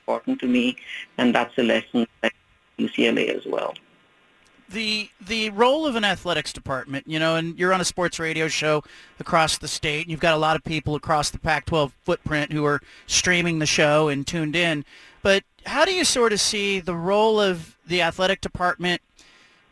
important 0.00 0.40
to 0.40 0.46
me, 0.46 0.76
and 1.18 1.34
that's 1.34 1.56
a 1.58 1.62
lesson 1.62 2.06
at 2.22 2.32
UCLA 2.78 3.28
as 3.28 3.44
well. 3.46 3.74
The 4.68 5.08
the 5.20 5.50
role 5.50 5.86
of 5.86 5.94
an 5.94 6.04
athletics 6.04 6.52
department, 6.52 7.06
you 7.06 7.20
know, 7.20 7.36
and 7.36 7.56
you're 7.56 7.72
on 7.72 7.80
a 7.80 7.84
sports 7.84 8.18
radio 8.18 8.48
show 8.48 8.82
across 9.20 9.58
the 9.58 9.68
state, 9.68 10.02
and 10.02 10.10
you've 10.10 10.18
got 10.20 10.34
a 10.34 10.38
lot 10.38 10.56
of 10.56 10.64
people 10.64 10.96
across 10.96 11.30
the 11.30 11.38
Pac-12 11.38 11.92
footprint 12.04 12.52
who 12.52 12.64
are 12.64 12.80
streaming 13.06 13.60
the 13.60 13.66
show 13.66 14.08
and 14.08 14.26
tuned 14.26 14.56
in. 14.56 14.84
But 15.22 15.44
how 15.66 15.84
do 15.84 15.92
you 15.92 16.04
sort 16.04 16.32
of 16.32 16.40
see 16.40 16.80
the 16.80 16.96
role 16.96 17.40
of 17.40 17.76
the 17.86 18.02
athletic 18.02 18.40
department, 18.40 19.02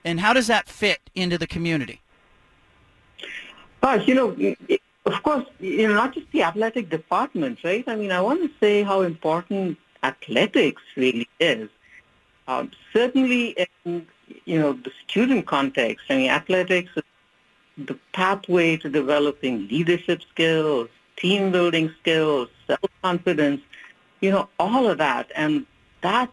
and 0.04 0.20
how 0.20 0.32
does 0.32 0.46
that 0.46 0.68
fit 0.68 1.00
into 1.14 1.38
the 1.38 1.46
community? 1.46 2.00
Gosh, 3.82 4.06
you 4.06 4.14
know, 4.14 4.54
of 5.06 5.22
course, 5.22 5.44
you 5.60 5.86
know, 5.88 5.94
not 5.94 6.14
just 6.14 6.30
the 6.32 6.42
athletic 6.42 6.88
department, 6.90 7.58
right? 7.64 7.84
I 7.86 7.96
mean, 7.96 8.12
I 8.12 8.20
want 8.20 8.42
to 8.42 8.50
say 8.58 8.82
how 8.82 9.02
important 9.02 9.78
athletics 10.02 10.82
really 10.96 11.28
is. 11.40 11.68
Um, 12.48 12.70
certainly 12.92 13.56
in, 13.84 14.06
you 14.44 14.58
know, 14.58 14.72
the 14.72 14.92
student 15.06 15.46
context, 15.46 16.06
I 16.10 16.16
mean, 16.16 16.30
athletics 16.30 16.90
is 16.96 17.02
the 17.76 17.98
pathway 18.12 18.76
to 18.78 18.88
developing 18.88 19.66
leadership 19.68 20.22
skills, 20.30 20.88
team 21.16 21.50
building 21.50 21.92
skills, 22.00 22.48
self-confidence, 22.66 23.60
you 24.20 24.30
know, 24.30 24.48
all 24.58 24.88
of 24.88 24.98
that. 24.98 25.30
And 25.34 25.66
that's 26.00 26.32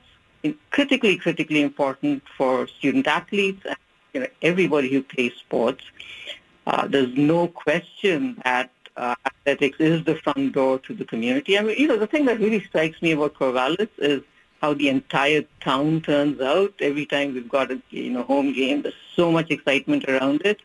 critically, 0.69 1.17
critically 1.17 1.61
important 1.61 2.23
for 2.37 2.67
student 2.67 3.07
athletes 3.07 3.65
and 3.65 3.77
you 4.13 4.21
know, 4.21 4.27
everybody 4.41 4.89
who 4.89 5.01
plays 5.01 5.33
sports. 5.39 5.83
Uh, 6.67 6.87
there's 6.87 7.15
no 7.17 7.47
question 7.47 8.39
that 8.43 8.69
uh, 8.97 9.15
athletics 9.25 9.77
is 9.79 10.03
the 10.03 10.15
front 10.15 10.53
door 10.53 10.79
to 10.79 10.93
the 10.93 11.05
community. 11.05 11.57
I 11.57 11.61
mean, 11.61 11.77
you 11.77 11.87
know, 11.87 11.97
the 11.97 12.07
thing 12.07 12.25
that 12.25 12.39
really 12.39 12.63
strikes 12.63 13.01
me 13.01 13.11
about 13.11 13.33
Corvallis 13.35 13.89
is 13.97 14.21
how 14.61 14.73
the 14.73 14.89
entire 14.89 15.43
town 15.59 16.01
turns 16.01 16.39
out 16.39 16.73
every 16.79 17.05
time 17.05 17.33
we've 17.33 17.49
got 17.49 17.71
a 17.71 17.81
you 17.89 18.11
know 18.11 18.23
home 18.23 18.53
game. 18.53 18.83
There's 18.83 18.93
so 19.15 19.31
much 19.31 19.49
excitement 19.49 20.05
around 20.07 20.41
it, 20.45 20.61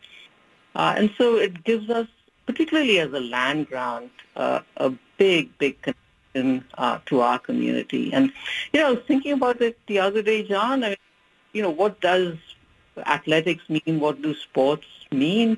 uh, 0.75 0.93
and 0.97 1.09
so 1.17 1.37
it 1.37 1.63
gives 1.63 1.89
us, 1.89 2.07
particularly 2.45 2.99
as 2.99 3.11
a 3.11 3.19
land 3.19 3.67
grant, 3.67 4.11
uh, 4.35 4.59
a 4.77 4.93
big, 5.17 5.57
big 5.57 5.81
connection 5.81 6.06
uh, 6.77 6.99
to 7.07 7.21
our 7.21 7.39
community. 7.39 8.13
And 8.13 8.31
you 8.73 8.79
know, 8.79 8.87
I 8.87 8.91
was 8.91 9.03
thinking 9.07 9.33
about 9.33 9.61
it 9.61 9.77
the 9.87 9.99
other 9.99 10.21
day, 10.21 10.43
John. 10.43 10.83
I 10.83 10.89
mean, 10.89 10.97
you 11.53 11.61
know, 11.61 11.69
what 11.69 11.99
does 12.01 12.35
athletics 13.05 13.63
mean? 13.69 13.99
What 13.99 14.21
do 14.21 14.33
sports 14.35 14.87
mean? 15.11 15.57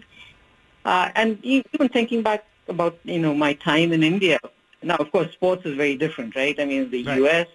Uh, 0.86 1.10
and 1.16 1.40
even 1.44 1.90
thinking 1.90 2.22
back 2.24 2.46
about, 2.68 2.98
you 3.04 3.20
know, 3.20 3.34
my 3.34 3.54
time 3.54 3.92
in 3.92 4.04
India, 4.04 4.40
now, 4.82 4.96
of 4.96 5.12
course, 5.12 5.32
sports 5.34 5.66
is 5.66 5.76
very 5.76 5.96
different, 5.96 6.36
right? 6.36 6.58
I 6.60 6.66
mean, 6.66 6.90
the 6.90 7.04
right. 7.04 7.18
U.S. 7.18 7.48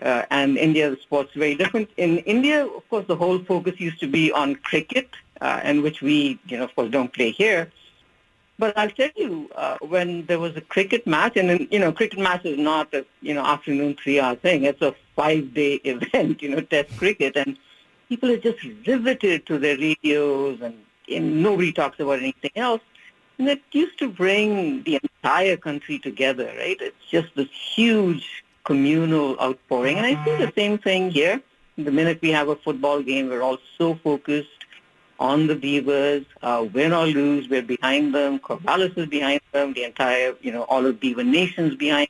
Uh, 0.00 0.24
and 0.30 0.56
India, 0.56 0.90
the 0.90 0.96
sports 0.96 1.32
very 1.34 1.54
different. 1.54 1.90
In 1.96 2.18
India, 2.18 2.66
of 2.66 2.88
course, 2.88 3.06
the 3.06 3.16
whole 3.16 3.38
focus 3.40 3.80
used 3.80 4.00
to 4.00 4.06
be 4.06 4.30
on 4.32 4.54
cricket, 4.56 5.08
uh, 5.40 5.60
and 5.62 5.82
which 5.82 6.00
we, 6.00 6.38
you 6.46 6.58
know, 6.58 6.64
of 6.64 6.74
course, 6.74 6.90
don't 6.90 7.12
play 7.12 7.30
here. 7.30 7.70
But 8.58 8.78
I'll 8.78 8.90
tell 8.90 9.10
you, 9.16 9.50
uh, 9.56 9.78
when 9.80 10.26
there 10.26 10.38
was 10.38 10.56
a 10.56 10.60
cricket 10.60 11.06
match, 11.06 11.36
and 11.36 11.66
you 11.72 11.78
know, 11.78 11.92
cricket 11.92 12.20
match 12.20 12.44
is 12.44 12.58
not 12.58 12.94
a 12.94 13.04
you 13.20 13.34
know 13.34 13.44
afternoon 13.44 13.96
three-hour 14.00 14.36
thing. 14.36 14.64
It's 14.64 14.80
a 14.80 14.94
five-day 15.16 15.74
event, 15.84 16.42
you 16.42 16.50
know, 16.50 16.60
Test 16.60 16.96
cricket, 16.96 17.36
and 17.36 17.58
people 18.08 18.30
are 18.30 18.36
just 18.36 18.62
riveted 18.86 19.46
to 19.46 19.58
their 19.58 19.76
radios 19.76 20.60
and 20.60 20.76
and 21.10 21.42
nobody 21.42 21.72
talks 21.72 22.00
about 22.00 22.18
anything 22.20 22.52
else. 22.56 22.80
And 23.38 23.48
it 23.48 23.62
used 23.72 23.98
to 23.98 24.08
bring 24.08 24.82
the 24.84 25.00
entire 25.02 25.56
country 25.56 25.98
together, 25.98 26.52
right? 26.56 26.76
It's 26.80 27.04
just 27.10 27.34
this 27.34 27.48
huge 27.50 28.44
communal 28.62 29.38
outpouring. 29.40 29.98
And 29.98 30.06
I 30.06 30.24
see 30.24 30.36
the 30.36 30.52
same 30.56 30.78
thing 30.78 31.10
here. 31.10 31.42
The 31.76 31.90
minute 31.90 32.20
we 32.22 32.30
have 32.30 32.48
a 32.48 32.56
football 32.56 33.02
game, 33.02 33.28
we're 33.28 33.42
all 33.42 33.58
so 33.76 33.96
focused 33.96 34.53
on 35.18 35.46
the 35.46 35.54
Beavers. 35.54 36.24
Uh, 36.42 36.66
win 36.72 36.92
or 36.92 37.06
lose, 37.06 37.48
we're 37.48 37.62
behind 37.62 38.14
them. 38.14 38.38
Corvallis 38.38 38.96
is 38.96 39.06
behind 39.06 39.40
them. 39.52 39.72
The 39.72 39.84
entire, 39.84 40.34
you 40.40 40.52
know, 40.52 40.62
all 40.64 40.84
of 40.86 41.00
Beaver 41.00 41.24
Nation's 41.24 41.74
behind. 41.76 42.08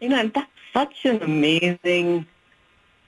You 0.00 0.10
know, 0.10 0.18
and 0.18 0.32
that's 0.32 0.50
such 0.72 1.04
an 1.04 1.22
amazing 1.22 2.26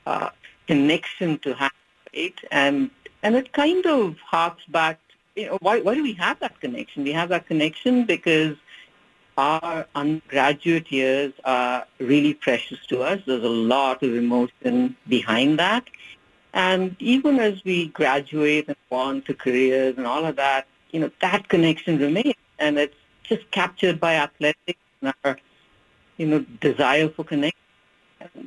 uh, 0.07 0.31
connection 0.67 1.39
to 1.41 1.55
have, 1.55 1.73
right? 2.15 2.39
And 2.51 2.91
and 3.23 3.37
it 3.37 3.53
kind 3.53 3.85
of 3.87 4.17
harks 4.19 4.65
back, 4.67 5.01
you 5.35 5.47
know, 5.47 5.59
why, 5.61 5.81
why 5.81 5.95
do 5.95 6.03
we 6.03 6.15
have 6.15 6.39
that 6.41 6.61
connection? 6.61 7.05
We 7.05 7.13
have 7.13 7.29
that 7.31 7.47
connection 7.47 8.05
because 8.05 8.57
our 9.37 9.87
undergraduate 9.95 10.91
years 10.91 11.33
are 11.45 11.87
really 11.99 12.35
precious 12.35 12.85
to 12.87 13.03
us. 13.03 13.21
There's 13.27 13.45
a 13.45 13.49
lot 13.49 14.03
of 14.03 14.15
emotion 14.15 14.97
behind 15.09 15.59
that. 15.59 15.85
And 16.55 16.97
even 16.99 17.39
as 17.39 17.65
we 17.65 17.89
graduate 17.89 18.67
and 18.69 18.77
go 18.91 18.97
on 18.97 19.23
to 19.23 19.35
careers 19.35 19.97
and 19.97 20.07
all 20.07 20.25
of 20.25 20.37
that, 20.37 20.67
you 20.91 21.01
know, 21.01 21.11
that 21.21 21.49
connection 21.49 21.99
remains. 21.99 22.35
And 22.59 22.79
it's 22.79 22.97
just 23.23 23.51
captured 23.51 24.01
by 24.01 24.15
athletics 24.15 24.81
and 25.01 25.15
our, 25.25 25.39
you 26.17 26.27
know, 26.27 26.41
desire 26.61 27.09
for 27.09 27.25
connection. 27.25 27.59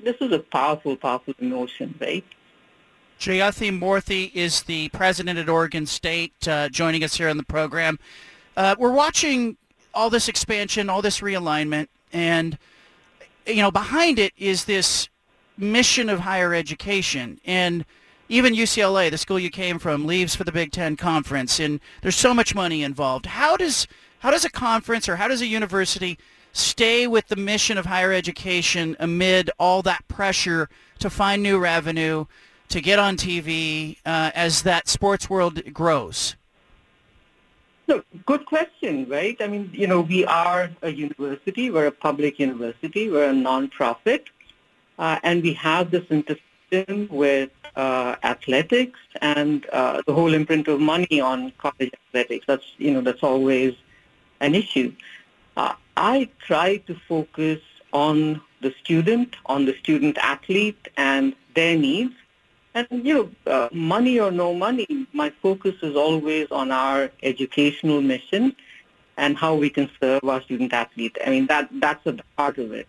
This 0.04 0.18
is 0.20 0.32
a 0.32 0.40
powerful, 0.40 0.96
powerful 0.96 1.34
emotion, 1.40 1.96
right? 2.02 2.26
Jayathi 3.20 3.78
Murthy 3.78 4.32
is 4.34 4.64
the 4.64 4.90
president 4.90 5.38
at 5.38 5.48
Oregon 5.48 5.86
State, 5.86 6.34
uh, 6.48 6.70
joining 6.70 7.04
us 7.04 7.16
here 7.16 7.30
on 7.30 7.38
the 7.38 7.44
program. 7.44 8.00
Uh, 8.58 8.76
we're 8.80 8.92
watching 8.92 9.58
all 9.94 10.10
this 10.10 10.28
expansion, 10.28 10.90
all 10.90 11.04
this 11.04 11.22
realignment, 11.22 11.88
and 12.12 12.58
you 13.46 13.62
know 13.62 13.72
behind 13.72 14.18
it 14.18 14.34
is 14.38 14.66
this 14.66 15.08
mission 15.62 16.10
of 16.10 16.20
higher 16.20 16.54
education. 16.54 17.40
And 17.46 17.86
even 18.30 18.54
UCLA, 18.54 19.12
the 19.12 19.18
school 19.18 19.40
you 19.40 19.50
came 19.50 19.80
from, 19.80 20.06
leaves 20.06 20.36
for 20.36 20.44
the 20.44 20.52
Big 20.52 20.72
Ten 20.72 20.96
conference, 20.96 21.60
and 21.60 21.80
there's 22.02 22.16
so 22.16 22.34
much 22.34 22.56
money 22.56 22.84
involved. 22.84 23.26
How 23.26 23.58
does 23.58 23.88
how 24.20 24.32
does 24.32 24.46
a 24.46 24.52
conference 24.52 25.10
or 25.10 25.16
how 25.16 25.28
does 25.28 25.42
a 25.42 25.48
university 25.48 26.18
stay 26.54 27.08
with 27.08 27.28
the 27.28 27.36
mission 27.36 27.78
of 27.78 27.86
higher 27.86 28.14
education 28.14 28.96
amid 29.00 29.50
all 29.58 29.82
that 29.82 30.08
pressure 30.08 30.70
to 31.00 31.10
find 31.10 31.42
new 31.42 31.58
revenue? 31.58 32.26
to 32.72 32.82
get 32.82 33.00
on 33.00 33.18
TV 33.18 33.98
uh, 34.06 34.32
as 34.34 34.64
that 34.64 34.88
sports 34.88 35.30
world 35.30 35.62
grows? 35.74 36.36
So, 37.88 38.04
good 38.26 38.46
question, 38.46 39.08
right? 39.10 39.36
I 39.42 39.48
mean, 39.48 39.70
you 39.74 39.88
know, 39.88 40.02
we 40.02 40.26
are 40.26 40.72
a 40.82 40.90
university. 40.90 41.70
We're 41.70 41.88
a 41.88 41.92
public 41.92 42.40
university. 42.40 43.10
We're 43.10 43.30
a 43.30 43.34
nonprofit. 43.34 44.24
Uh, 45.00 45.20
and 45.24 45.42
we 45.42 45.54
have 45.54 45.92
this 45.92 46.06
intersection 46.10 47.08
with 47.10 47.50
uh, 47.76 48.16
athletics 48.24 49.00
and 49.22 49.66
uh, 49.72 50.02
the 50.06 50.14
whole 50.14 50.34
imprint 50.34 50.68
of 50.68 50.80
money 50.80 51.20
on 51.20 51.52
college 51.58 51.92
athletics. 52.08 52.46
That's, 52.48 52.66
you 52.78 52.92
know, 52.94 53.02
that's 53.02 53.24
always 53.24 53.76
an 54.40 54.56
issue. 54.56 54.94
Uh, 55.58 55.74
I 55.98 56.30
try 56.46 56.78
to 56.78 56.96
focus 57.08 57.60
on 57.94 58.42
the 58.62 58.74
student, 58.84 59.36
on 59.48 59.66
the 59.66 59.76
student 59.80 60.18
athlete 60.18 60.88
and 60.98 61.36
their 61.56 61.78
needs 61.78 62.14
and, 62.74 62.88
you 63.06 63.14
know, 63.46 63.52
uh, 63.52 63.70
money 63.72 64.20
or 64.20 64.32
no 64.32 64.54
money, 64.54 65.08
my 65.12 65.30
focus 65.42 65.76
is 65.82 65.96
always 65.96 66.50
on 66.52 66.72
our 66.72 67.12
educational 67.22 68.02
mission 68.02 68.56
and 69.18 69.36
how 69.36 69.56
we 69.56 69.70
can 69.70 69.90
serve 70.00 70.24
our 70.24 70.42
student 70.42 70.72
athletes. 70.72 71.20
I 71.26 71.32
mean, 71.32 71.48
that 71.48 71.70
that's 71.74 72.06
at 72.08 72.18
the 72.18 72.24
heart 72.38 72.58
of 72.58 72.72
it. 72.72 72.88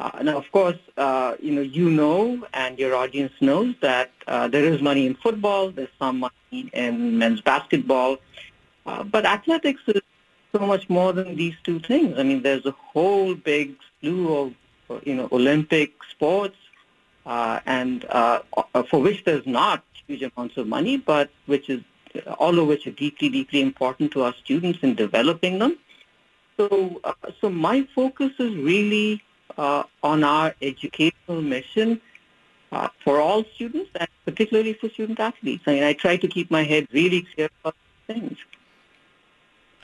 Uh, 0.00 0.22
now, 0.22 0.38
of 0.38 0.50
course, 0.50 0.78
uh, 0.96 1.34
you 1.40 1.52
know 1.52 1.60
you 1.60 1.90
know, 1.90 2.46
and 2.54 2.78
your 2.78 2.94
audience 2.94 3.34
knows 3.42 3.74
that 3.82 4.10
uh, 4.26 4.48
there 4.48 4.64
is 4.64 4.80
money 4.80 5.04
in 5.06 5.14
football. 5.14 5.70
There's 5.70 5.94
some 5.98 6.20
money 6.20 6.70
in 6.72 7.18
men's 7.18 7.42
basketball, 7.42 8.16
uh, 8.86 9.04
but 9.04 9.26
athletics 9.26 9.82
is 9.88 10.00
so 10.52 10.60
much 10.60 10.88
more 10.88 11.12
than 11.12 11.36
these 11.36 11.54
two 11.64 11.80
things. 11.80 12.18
I 12.18 12.22
mean, 12.22 12.40
there's 12.42 12.64
a 12.64 12.70
whole 12.70 13.34
big 13.34 13.76
slew 14.00 14.34
of 14.38 14.54
you 15.04 15.14
know 15.16 15.28
Olympic 15.32 15.92
sports, 16.10 16.56
uh, 17.26 17.60
and 17.66 18.06
uh, 18.06 18.40
for 18.88 19.02
which 19.02 19.24
there's 19.24 19.46
not 19.46 19.84
huge 20.06 20.22
amounts 20.22 20.56
of 20.56 20.66
money, 20.66 20.96
but 20.96 21.28
which 21.44 21.68
is 21.68 21.82
all 22.38 22.58
of 22.58 22.66
which 22.68 22.86
are 22.86 22.92
deeply, 22.92 23.28
deeply 23.28 23.60
important 23.60 24.12
to 24.12 24.22
our 24.22 24.34
students 24.42 24.78
in 24.80 24.94
developing 24.94 25.58
them. 25.58 25.76
So, 26.56 27.00
uh, 27.04 27.12
so 27.38 27.50
my 27.50 27.86
focus 27.94 28.32
is 28.38 28.54
really 28.56 29.22
uh, 29.58 29.84
on 30.02 30.24
our 30.24 30.54
educational 30.62 31.42
mission 31.42 32.00
uh, 32.72 32.88
for 33.02 33.20
all 33.20 33.44
students 33.54 33.90
and 33.98 34.08
particularly 34.24 34.74
for 34.74 34.88
student 34.90 35.18
athletes. 35.18 35.64
I 35.66 35.74
mean, 35.74 35.82
I 35.82 35.92
try 35.92 36.16
to 36.16 36.28
keep 36.28 36.50
my 36.50 36.62
head 36.62 36.86
really 36.92 37.26
clear 37.34 37.48
about 37.62 37.74
things. 38.06 38.36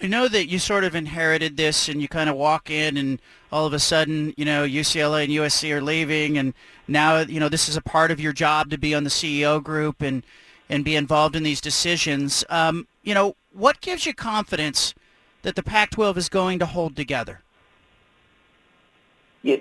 I 0.00 0.06
know 0.06 0.28
that 0.28 0.46
you 0.46 0.58
sort 0.58 0.84
of 0.84 0.94
inherited 0.94 1.56
this 1.56 1.88
and 1.88 2.02
you 2.02 2.08
kind 2.08 2.28
of 2.28 2.36
walk 2.36 2.70
in 2.70 2.98
and 2.98 3.20
all 3.50 3.64
of 3.64 3.72
a 3.72 3.78
sudden, 3.78 4.34
you 4.36 4.44
know, 4.44 4.66
UCLA 4.66 5.24
and 5.24 5.32
USC 5.32 5.70
are 5.72 5.80
leaving 5.80 6.36
and 6.36 6.52
now, 6.86 7.20
you 7.20 7.40
know, 7.40 7.48
this 7.48 7.68
is 7.68 7.76
a 7.76 7.82
part 7.82 8.10
of 8.10 8.20
your 8.20 8.34
job 8.34 8.68
to 8.70 8.78
be 8.78 8.94
on 8.94 9.04
the 9.04 9.10
CEO 9.10 9.62
group 9.62 10.02
and, 10.02 10.22
and 10.68 10.84
be 10.84 10.96
involved 10.96 11.34
in 11.34 11.42
these 11.44 11.62
decisions. 11.62 12.44
Um, 12.50 12.86
you 13.04 13.14
know, 13.14 13.36
what 13.52 13.80
gives 13.80 14.04
you 14.04 14.12
confidence 14.12 14.94
that 15.42 15.54
the 15.54 15.62
Pac-12 15.62 16.18
is 16.18 16.28
going 16.28 16.58
to 16.58 16.66
hold 16.66 16.94
together? 16.94 17.40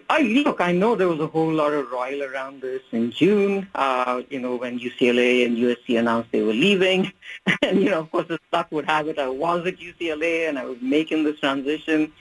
I, 0.10 0.22
look, 0.22 0.62
I 0.62 0.72
know 0.72 0.96
there 0.96 1.08
was 1.08 1.20
a 1.20 1.27
whole 1.27 1.53
lot 1.53 1.74
of 1.74 1.91
roil 1.91 2.24
around 2.24 2.62
this 2.62 2.82
in 2.91 3.12
June, 3.12 3.67
uh, 3.75 4.24
you 4.29 4.39
know, 4.39 4.55
when 4.55 4.79
UCLA 4.79 5.46
and 5.46 5.58
USC 5.58 6.00
announced 6.00 6.32
they 6.32 6.41
were 6.41 6.53
leaving. 6.53 7.12
And, 7.62 7.82
you 7.82 7.91
know, 7.91 8.00
of 8.00 8.12
course, 8.12 8.27
the 8.27 8.39
luck 8.51 8.67
would 8.72 8.86
have 8.86 9.08
it, 9.08 9.20
I 9.20 9.29
was 9.29 9.65
at 9.67 9.77
UCLA 9.77 10.50
and 10.50 10.58
I 10.58 10.65
was 10.65 10.77
making 10.82 11.24
this 11.24 11.39
transition. 11.39 12.12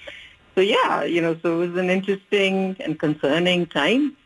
So, 0.54 0.61
yeah, 0.61 1.04
you 1.04 1.20
know, 1.20 1.37
so 1.42 1.62
it 1.62 1.68
was 1.70 1.78
an 1.78 1.90
interesting 1.90 2.76
and 2.80 2.99
concerning 2.99 3.66
time. 3.66 4.16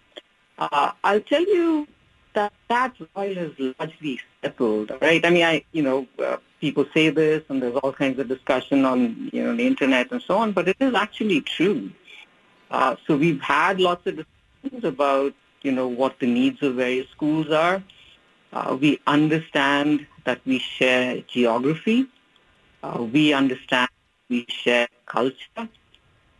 Uh, 0.58 0.92
I'll 1.04 1.20
tell 1.20 1.42
you 1.42 1.86
that 2.34 2.52
that 2.68 2.94
roil 3.16 3.34
has 3.34 3.52
largely 3.58 4.20
settled, 4.42 4.92
right? 5.00 5.24
I 5.24 5.30
mean, 5.30 5.44
I, 5.44 5.64
you 5.72 5.82
know, 5.82 6.06
uh, 6.24 6.38
people 6.60 6.86
say 6.92 7.10
this 7.10 7.42
and 7.48 7.62
there's 7.62 7.76
all 7.76 7.92
kinds 7.92 8.18
of 8.18 8.28
discussion 8.28 8.84
on, 8.84 9.30
you 9.32 9.42
know, 9.42 9.56
the 9.56 9.66
internet 9.66 10.10
and 10.10 10.22
so 10.22 10.38
on, 10.38 10.52
but 10.52 10.68
it 10.68 10.76
is 10.80 10.94
actually 10.94 11.40
true. 11.40 11.90
Uh, 12.70 12.96
so 13.06 13.16
we've 13.16 13.40
had 13.40 13.80
lots 13.80 14.06
of 14.06 14.16
discussions 14.16 14.84
about, 14.84 15.32
you 15.62 15.72
know, 15.72 15.88
what 15.88 16.18
the 16.18 16.26
needs 16.26 16.62
of 16.62 16.74
various 16.74 17.08
schools 17.10 17.50
are. 17.50 17.82
Uh, 18.52 18.76
we 18.80 18.98
understand 19.06 20.06
that 20.24 20.40
we 20.44 20.58
share 20.58 21.20
geography. 21.22 22.06
Uh, 22.82 23.06
we 23.12 23.32
understand 23.32 23.88
we 24.28 24.46
share 24.48 24.88
culture. 25.06 25.68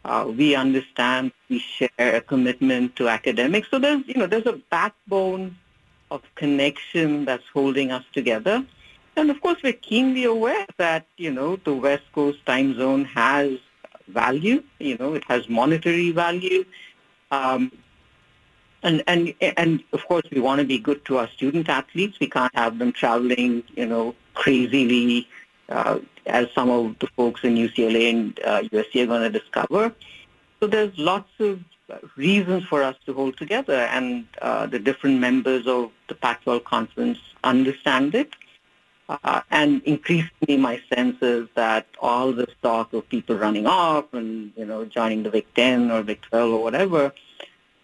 Uh, 0.04 0.30
we 0.37 0.54
understand 0.54 1.32
we 1.49 1.58
share 1.58 1.88
a 1.99 2.20
commitment 2.20 2.97
to 2.97 3.08
academics. 3.08 3.68
So 3.70 3.78
there's, 3.78 4.06
you 4.06 4.14
know, 4.14 4.26
there's 4.26 4.47
a 4.47 4.61
backbone 4.70 5.56
of 6.11 6.23
connection 6.35 7.25
that's 7.25 7.44
holding 7.52 7.90
us 7.90 8.04
together. 8.12 8.64
And 9.16 9.30
of 9.30 9.40
course, 9.40 9.62
we're 9.62 9.73
keenly 9.73 10.25
aware 10.25 10.66
that, 10.76 11.06
you 11.16 11.30
know, 11.30 11.56
the 11.56 11.75
West 11.75 12.04
Coast 12.12 12.44
time 12.47 12.76
zone 12.76 13.04
has 13.04 13.58
value. 14.08 14.62
You 14.78 14.96
know, 14.98 15.14
it 15.14 15.24
has 15.28 15.48
monetary 15.48 16.10
value. 16.10 16.64
Um, 17.30 17.72
and, 18.82 19.02
and, 19.06 19.34
and 19.40 19.82
of 19.92 20.04
course, 20.06 20.24
we 20.30 20.40
want 20.40 20.60
to 20.60 20.66
be 20.66 20.78
good 20.78 21.04
to 21.06 21.18
our 21.18 21.28
student 21.28 21.68
athletes. 21.68 22.20
We 22.20 22.28
can't 22.28 22.54
have 22.54 22.78
them 22.78 22.92
traveling, 22.92 23.64
you 23.74 23.86
know, 23.86 24.14
crazily, 24.34 25.28
uh, 25.68 25.98
as 26.26 26.48
some 26.54 26.70
of 26.70 26.99
the 27.00 27.08
folks 27.08 27.42
in 27.42 27.56
UCLA 27.56 28.10
and 28.10 28.40
uh, 28.44 28.62
USC 28.62 29.02
are 29.02 29.06
going 29.06 29.32
to 29.32 29.38
discover. 29.38 29.92
So 30.60 30.66
there's 30.66 30.97
lots 30.99 31.30
of 31.40 31.60
reasons 32.16 32.64
for 32.64 32.82
us 32.82 32.97
to 33.06 33.14
hold 33.14 33.36
together, 33.36 33.75
and 33.75 34.26
uh, 34.42 34.66
the 34.66 34.78
different 34.78 35.21
members 35.21 35.66
of 35.66 35.90
the 36.08 36.14
Pac-12 36.14 36.64
conference 36.64 37.18
understand 37.44 38.14
it. 38.14 38.34
Uh, 39.08 39.40
and 39.50 39.82
increasingly, 39.84 40.58
my 40.58 40.80
sense 40.92 41.16
is 41.23 41.49
that 41.54 41.86
all 42.00 42.32
this 42.32 42.50
talk 42.62 42.92
of 42.92 43.08
people 43.08 43.36
running 43.36 43.66
off 43.66 44.04
and 44.12 44.52
you 44.54 44.66
know 44.66 44.84
joining 44.84 45.23
the 45.23 45.30
Big 45.30 45.47
Ten 45.54 45.90
or 45.90 46.02
Big 46.02 46.21
Twelve 46.21 46.52
or 46.52 46.62
whatever 46.62 47.12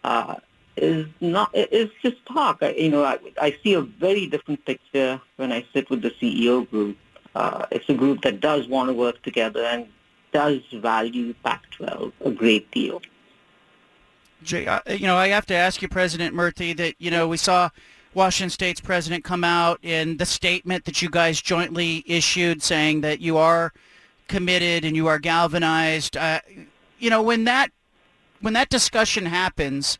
uh, 0.04 0.34
is 0.76 1.06
not 1.20 1.50
is 1.54 1.90
just 2.02 2.24
talk. 2.26 2.58
I, 2.62 2.70
you 2.72 2.90
know, 2.90 3.04
I, 3.04 3.18
I 3.40 3.56
see 3.62 3.74
a 3.74 3.80
very 3.80 4.26
different 4.26 4.64
picture 4.64 5.20
when 5.36 5.50
I 5.50 5.64
sit 5.72 5.88
with 5.90 6.02
the 6.02 6.10
CEO 6.10 6.68
group. 6.68 6.98
Uh, 7.34 7.66
it's 7.70 7.88
a 7.88 7.94
group 7.94 8.22
that 8.22 8.40
does 8.40 8.68
want 8.68 8.90
to 8.90 8.94
work 8.94 9.22
together 9.22 9.64
and 9.64 9.88
does 10.32 10.60
value 10.72 11.34
Pac-12 11.44 12.12
a 12.24 12.30
great 12.30 12.70
deal. 12.70 13.00
Jay, 14.42 14.66
uh, 14.66 14.80
you 14.88 15.06
know, 15.06 15.16
I 15.16 15.28
have 15.28 15.46
to 15.46 15.54
ask 15.54 15.80
you, 15.80 15.88
President 15.88 16.34
Murthy, 16.34 16.76
that 16.76 16.94
you 16.98 17.10
know 17.10 17.26
we 17.26 17.38
saw 17.38 17.70
Washington 18.14 18.50
State's 18.50 18.80
president 18.80 19.24
come 19.24 19.44
out 19.44 19.78
in 19.82 20.16
the 20.16 20.26
statement 20.26 20.84
that 20.84 21.02
you 21.02 21.10
guys 21.10 21.40
jointly 21.40 22.04
issued 22.06 22.62
saying 22.62 23.00
that 23.02 23.20
you 23.20 23.36
are 23.36 23.72
committed 24.28 24.84
and 24.84 24.96
you 24.96 25.06
are 25.06 25.18
galvanized. 25.18 26.16
Uh, 26.16 26.40
you 26.98 27.10
know, 27.10 27.22
when 27.22 27.44
that 27.44 27.70
when 28.40 28.52
that 28.52 28.68
discussion 28.68 29.26
happens, 29.26 29.98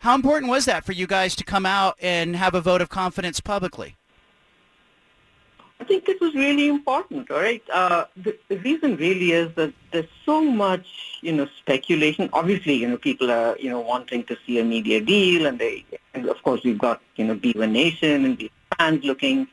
how 0.00 0.14
important 0.14 0.50
was 0.50 0.64
that 0.64 0.84
for 0.84 0.92
you 0.92 1.06
guys 1.06 1.34
to 1.36 1.44
come 1.44 1.64
out 1.64 1.96
and 2.00 2.36
have 2.36 2.54
a 2.54 2.60
vote 2.60 2.80
of 2.80 2.88
confidence 2.88 3.40
publicly? 3.40 3.96
I 5.78 5.84
think 5.84 6.08
it 6.08 6.20
was 6.20 6.34
really 6.34 6.68
important, 6.68 7.30
all 7.30 7.38
right? 7.38 7.62
Uh, 7.72 8.06
the, 8.16 8.36
the 8.48 8.56
reason 8.58 8.96
really 8.96 9.32
is 9.32 9.54
that 9.54 9.72
there's 9.92 10.08
so 10.24 10.40
much, 10.42 11.18
you 11.20 11.32
know, 11.32 11.46
speculation. 11.58 12.30
Obviously, 12.32 12.74
you 12.74 12.88
know, 12.88 12.96
people 12.96 13.30
are, 13.30 13.56
you 13.58 13.68
know, 13.68 13.80
wanting 13.80 14.24
to 14.24 14.36
see 14.46 14.58
a 14.58 14.64
media 14.64 15.00
deal, 15.00 15.46
and 15.46 15.58
they, 15.58 15.84
and 16.14 16.28
of 16.28 16.42
course, 16.42 16.62
we've 16.64 16.78
got, 16.78 17.02
you 17.16 17.24
know, 17.26 17.34
Beaver 17.34 17.66
Nation 17.66 18.24
and 18.24 18.38
Beaver 18.38 18.52
fans 18.78 19.04
looking, 19.04 19.46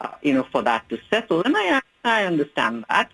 uh, 0.00 0.14
you 0.22 0.32
know, 0.32 0.46
for 0.50 0.62
that 0.62 0.88
to 0.88 0.98
settle, 1.10 1.42
and 1.42 1.54
I, 1.56 1.80
I 2.04 2.24
understand 2.24 2.84
that. 2.88 3.10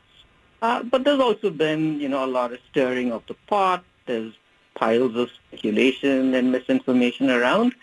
Uh, 0.62 0.83
but 0.83 1.05
there's 1.05 1.21
also 1.21 1.51
been, 1.51 2.01
you 2.01 2.09
know, 2.09 2.25
a 2.25 2.33
lot 2.38 2.53
of 2.53 2.59
stirring 2.71 3.12
of 3.12 3.23
the 3.27 3.35
pot. 3.49 3.85
There's 4.07 4.33
piles 4.75 5.14
of 5.17 5.29
speculation 5.49 6.35
and 6.35 6.53
misinformation 6.53 7.31
around. 7.31 7.75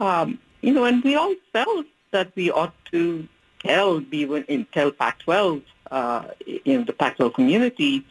Um, 0.00 0.38
you 0.60 0.72
know, 0.72 0.84
and 0.84 1.04
we 1.04 1.14
all 1.14 1.34
felt 1.52 1.86
that 2.10 2.32
we 2.34 2.50
ought 2.50 2.74
to 2.90 3.28
tell 3.58 4.02
even 4.12 4.44
in 4.44 4.66
tell 4.72 4.90
Pac-12 4.90 5.62
uh, 5.90 6.24
in 6.64 6.84
the 6.84 6.92
Pac-12 6.92 7.34
community 7.34 8.04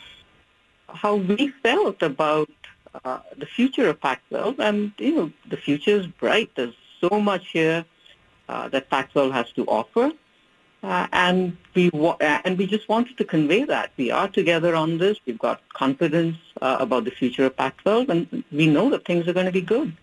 how 0.89 1.15
we 1.15 1.49
felt 1.63 2.01
about 2.01 2.49
uh, 3.03 3.19
the 3.38 3.45
future 3.45 3.89
of 3.89 3.99
Pac-12, 3.99 4.60
and 4.60 4.93
you 4.97 5.15
know 5.15 5.31
the 5.49 5.58
future 5.58 5.91
is 5.91 6.08
bright. 6.08 6.49
There's 6.55 6.73
so 7.01 7.19
much 7.19 7.49
here 7.51 7.84
uh, 8.47 8.69
that 8.69 8.89
Pac-12 8.89 9.31
has 9.34 9.51
to 9.53 9.65
offer, 9.65 10.12
uh, 10.84 11.08
and 11.12 11.58
we 11.73 11.89
wa- 11.89 12.17
and 12.19 12.58
we 12.58 12.65
just 12.67 12.88
wanted 12.88 13.17
to 13.17 13.25
convey 13.25 13.65
that 13.65 13.91
we 13.97 14.12
are 14.12 14.29
together 14.29 14.75
on 14.75 14.97
this. 14.97 15.17
We've 15.25 15.39
got 15.39 15.62
confidence 15.73 16.38
uh, 16.62 16.77
about 16.79 17.03
the 17.03 17.12
future 17.12 17.45
of 17.45 17.58
Pac-12, 17.58 18.10
and 18.10 18.43
we 18.51 18.67
know 18.67 18.89
that 18.91 19.05
things 19.05 19.27
are 19.27 19.34
going 19.34 19.47
to 19.47 19.51
be 19.51 19.62
good. 19.62 19.95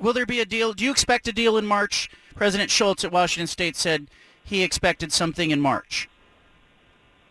Will 0.00 0.12
there 0.12 0.26
be 0.26 0.40
a 0.40 0.44
deal? 0.46 0.72
Do 0.72 0.84
you 0.84 0.90
expect 0.90 1.28
a 1.28 1.32
deal 1.32 1.56
in 1.56 1.66
March? 1.66 2.10
President 2.34 2.70
Schulz 2.70 3.04
at 3.04 3.12
Washington 3.12 3.46
State 3.46 3.76
said 3.76 4.08
he 4.42 4.62
expected 4.62 5.12
something 5.12 5.50
in 5.50 5.60
March. 5.60 6.08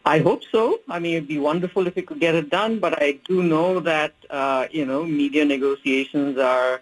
I 0.06 0.20
hope 0.20 0.42
so. 0.52 0.80
I 0.90 1.00
mean, 1.00 1.16
it'd 1.16 1.30
be 1.30 1.40
wonderful 1.40 1.88
if 1.88 1.96
we 1.96 2.02
could 2.02 2.20
get 2.20 2.36
it 2.36 2.50
done, 2.50 2.80
but 2.80 3.02
I 3.02 3.20
do 3.26 3.42
know 3.42 3.80
that, 3.82 4.14
uh, 4.30 4.68
you 4.70 4.86
know, 4.86 5.06
media 5.06 5.46
negotiations 5.46 6.38
are 6.38 6.82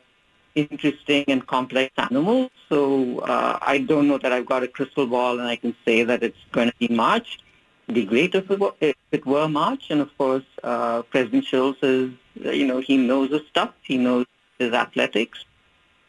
interesting 0.56 1.26
and 1.28 1.46
complex 1.46 1.94
animals. 1.98 2.50
So 2.68 3.20
uh, 3.20 3.60
I 3.62 3.78
don't 3.80 4.08
know 4.08 4.18
that 4.18 4.32
I've 4.32 4.48
got 4.48 4.64
a 4.64 4.68
crystal 4.68 5.06
ball 5.06 5.40
and 5.40 5.48
I 5.48 5.56
can 5.56 5.76
say 5.86 6.04
that 6.04 6.24
it's 6.24 6.44
going 6.52 6.70
to 6.70 6.76
be 6.80 6.88
March. 6.88 7.40
It'd 7.88 7.96
be 7.96 8.06
great 8.06 8.34
if 8.34 8.50
it 8.50 8.60
were, 8.60 8.74
if 8.82 8.96
it 9.12 9.26
were 9.26 9.48
March. 9.48 9.92
And 9.92 10.02
of 10.02 10.18
course, 10.18 10.46
uh, 10.64 11.04
President 11.04 11.46
Schulz 11.46 11.78
is, 11.84 12.12
you 12.34 12.66
know, 12.66 12.80
he 12.80 12.98
knows 12.98 13.30
his 13.30 13.46
stuff. 13.50 13.72
He 13.84 13.98
knows 13.98 14.26
his 14.58 14.74
athletics. 14.74 15.46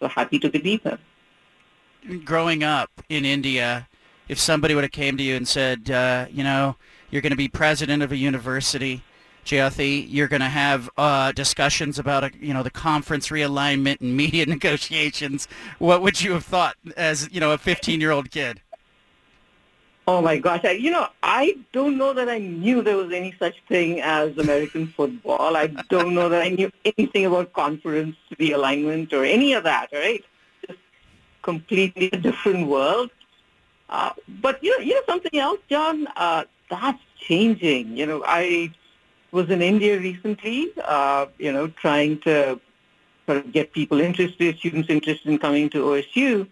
So 0.00 0.08
happy 0.08 0.38
to 0.38 0.48
believe 0.48 0.82
him 0.82 0.98
growing 2.24 2.62
up 2.62 2.90
in 3.08 3.24
India, 3.24 3.88
if 4.28 4.38
somebody 4.38 4.74
would 4.74 4.84
have 4.84 4.92
came 4.92 5.16
to 5.16 5.22
you 5.22 5.36
and 5.36 5.46
said, 5.46 5.90
uh, 5.90 6.26
you 6.30 6.44
know, 6.44 6.76
you're 7.10 7.22
going 7.22 7.30
to 7.30 7.36
be 7.36 7.48
president 7.48 8.02
of 8.02 8.12
a 8.12 8.16
university, 8.16 9.02
Jyoti, 9.44 10.06
you're 10.08 10.28
going 10.28 10.40
to 10.40 10.48
have 10.48 10.88
uh, 10.96 11.32
discussions 11.32 11.98
about, 11.98 12.24
a, 12.24 12.30
you 12.40 12.54
know, 12.54 12.62
the 12.62 12.70
conference 12.70 13.28
realignment 13.28 14.00
and 14.00 14.16
media 14.16 14.46
negotiations, 14.56 15.48
what 15.78 16.02
would 16.02 16.20
you 16.22 16.32
have 16.32 16.44
thought 16.44 16.76
as, 16.96 17.28
you 17.32 17.40
know, 17.40 17.52
a 17.52 17.58
15-year-old 17.58 18.30
kid? 18.30 18.60
Oh 20.04 20.20
my 20.20 20.36
gosh! 20.36 20.64
I, 20.64 20.72
you 20.72 20.90
know, 20.90 21.06
I 21.22 21.56
don't 21.72 21.96
know 21.96 22.12
that 22.12 22.28
I 22.28 22.38
knew 22.38 22.82
there 22.82 22.96
was 22.96 23.12
any 23.12 23.32
such 23.38 23.54
thing 23.68 24.00
as 24.00 24.36
American 24.36 24.88
football. 24.88 25.56
I 25.56 25.68
don't 25.90 26.12
know 26.12 26.28
that 26.28 26.42
I 26.42 26.48
knew 26.48 26.72
anything 26.84 27.24
about 27.26 27.52
conference 27.52 28.16
realignment 28.32 29.12
or 29.12 29.24
any 29.24 29.52
of 29.52 29.62
that. 29.62 29.90
Right? 29.92 30.24
Completely 31.42 32.08
different 32.10 32.68
world. 32.68 33.10
Uh, 33.88 34.12
but 34.40 34.62
you 34.62 34.76
know, 34.78 34.84
you 34.84 34.94
know 34.94 35.02
something 35.06 35.38
else, 35.38 35.60
John. 35.68 36.06
Uh, 36.16 36.44
that's 36.70 37.02
changing. 37.18 37.96
You 37.96 38.06
know, 38.06 38.24
I 38.26 38.72
was 39.32 39.50
in 39.50 39.60
India 39.60 39.98
recently. 39.98 40.70
Uh, 40.82 41.26
you 41.38 41.52
know, 41.52 41.68
trying 41.68 42.20
to 42.20 42.58
sort 43.26 43.38
of 43.38 43.52
get 43.52 43.72
people 43.72 44.00
interested, 44.00 44.56
students 44.58 44.88
interested 44.88 45.28
in 45.28 45.38
coming 45.38 45.68
to 45.70 45.84
OSU, 45.84 46.48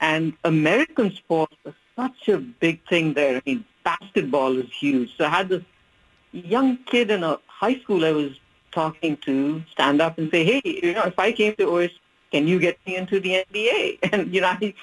and 0.00 0.32
American 0.44 1.12
sports 1.14 1.56
are 1.66 1.74
such 1.96 2.28
a 2.28 2.38
big 2.38 2.86
thing 2.88 3.14
there. 3.14 3.36
I 3.36 3.42
mean, 3.44 3.64
basketball 3.84 4.56
is 4.56 4.70
huge. 4.72 5.16
So 5.16 5.26
I 5.26 5.28
had 5.28 5.48
this 5.48 5.62
young 6.32 6.78
kid 6.78 7.10
in 7.10 7.22
a 7.22 7.38
high 7.46 7.78
school 7.80 8.04
I 8.04 8.12
was 8.12 8.32
talking 8.72 9.16
to 9.18 9.62
stand 9.70 10.00
up 10.00 10.18
and 10.18 10.30
say, 10.30 10.44
hey, 10.44 10.62
you 10.64 10.94
know, 10.94 11.04
if 11.04 11.18
I 11.18 11.32
came 11.32 11.54
to 11.56 11.70
OS, 11.76 11.90
can 12.30 12.46
you 12.46 12.58
get 12.58 12.78
me 12.86 12.96
into 12.96 13.20
the 13.20 13.44
NBA? 13.52 13.98
And, 14.12 14.34
you 14.34 14.40
know, 14.40 14.48
I, 14.48 14.74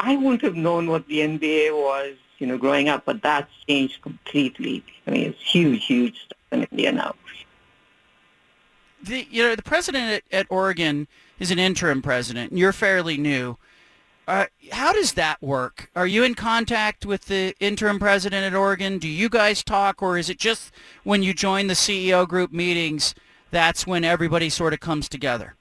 I 0.00 0.16
wouldn't 0.16 0.42
have 0.42 0.56
known 0.56 0.88
what 0.88 1.06
the 1.06 1.20
NBA 1.20 1.72
was, 1.72 2.16
you 2.38 2.46
know, 2.46 2.58
growing 2.58 2.88
up, 2.88 3.04
but 3.04 3.22
that's 3.22 3.50
changed 3.66 4.02
completely. 4.02 4.84
I 5.06 5.10
mean, 5.10 5.30
it's 5.30 5.42
huge, 5.42 5.84
huge 5.86 6.24
stuff 6.24 6.38
in 6.52 6.64
India 6.64 6.92
now. 6.92 7.14
The, 9.02 9.26
you 9.30 9.42
know, 9.42 9.54
the 9.54 9.62
president 9.62 10.22
at, 10.32 10.40
at 10.40 10.46
Oregon 10.48 11.08
is 11.38 11.50
an 11.50 11.58
interim 11.58 12.00
president, 12.02 12.50
and 12.50 12.58
you're 12.58 12.72
fairly 12.72 13.16
new. 13.16 13.58
Uh, 14.26 14.46
how 14.72 14.92
does 14.92 15.12
that 15.12 15.42
work? 15.42 15.90
Are 15.94 16.06
you 16.06 16.24
in 16.24 16.34
contact 16.34 17.04
with 17.04 17.26
the 17.26 17.54
interim 17.60 17.98
president 17.98 18.46
at 18.46 18.54
Oregon? 18.54 18.98
Do 18.98 19.08
you 19.08 19.28
guys 19.28 19.62
talk, 19.62 20.02
or 20.02 20.16
is 20.16 20.30
it 20.30 20.38
just 20.38 20.72
when 21.02 21.22
you 21.22 21.34
join 21.34 21.66
the 21.66 21.74
CEO 21.74 22.26
group 22.26 22.50
meetings, 22.50 23.14
that's 23.50 23.86
when 23.86 24.02
everybody 24.02 24.48
sort 24.48 24.72
of 24.72 24.80
comes 24.80 25.10
together? 25.10 25.56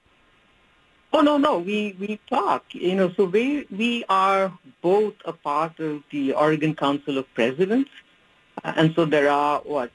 Oh 1.15 1.21
no, 1.21 1.38
no, 1.38 1.60
we 1.60 1.95
we 1.99 2.19
talk. 2.28 2.65
You 2.71 2.95
know, 2.95 3.13
so 3.15 3.26
we 3.26 3.67
we 3.69 4.04
are 4.10 4.52
both 4.82 5.13
a 5.26 5.34
part 5.34 5.80
of 5.80 6.02
the 6.10 6.34
Oregon 6.34 6.73
Council 6.76 7.19
of 7.19 7.32
Presidents, 7.36 7.91
uh, 8.63 8.73
and 8.76 8.95
so 8.95 9.06
there 9.06 9.30
are 9.30 9.60
what 9.60 9.91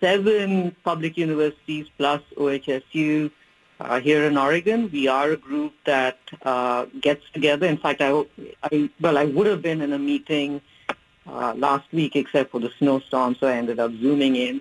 seven 0.00 0.76
public 0.84 1.16
universities 1.16 1.86
plus 1.96 2.20
OHSU 2.36 3.30
uh, 3.80 4.00
here 4.00 4.24
in 4.24 4.36
Oregon. 4.36 4.90
We 4.92 5.08
are 5.08 5.30
a 5.30 5.36
group 5.38 5.72
that 5.86 6.18
uh, 6.42 6.86
gets 7.00 7.24
together. 7.32 7.66
In 7.66 7.78
fact, 7.78 8.02
I, 8.02 8.24
I, 8.62 8.90
well, 9.00 9.16
I 9.16 9.24
would 9.24 9.46
have 9.46 9.62
been 9.62 9.80
in 9.80 9.94
a 9.94 9.98
meeting 9.98 10.60
uh, 11.26 11.54
last 11.56 11.90
week 11.90 12.16
except 12.16 12.50
for 12.50 12.60
the 12.60 12.70
snowstorm, 12.78 13.34
so 13.36 13.46
I 13.46 13.54
ended 13.54 13.80
up 13.80 13.92
zooming 13.92 14.36
in. 14.36 14.60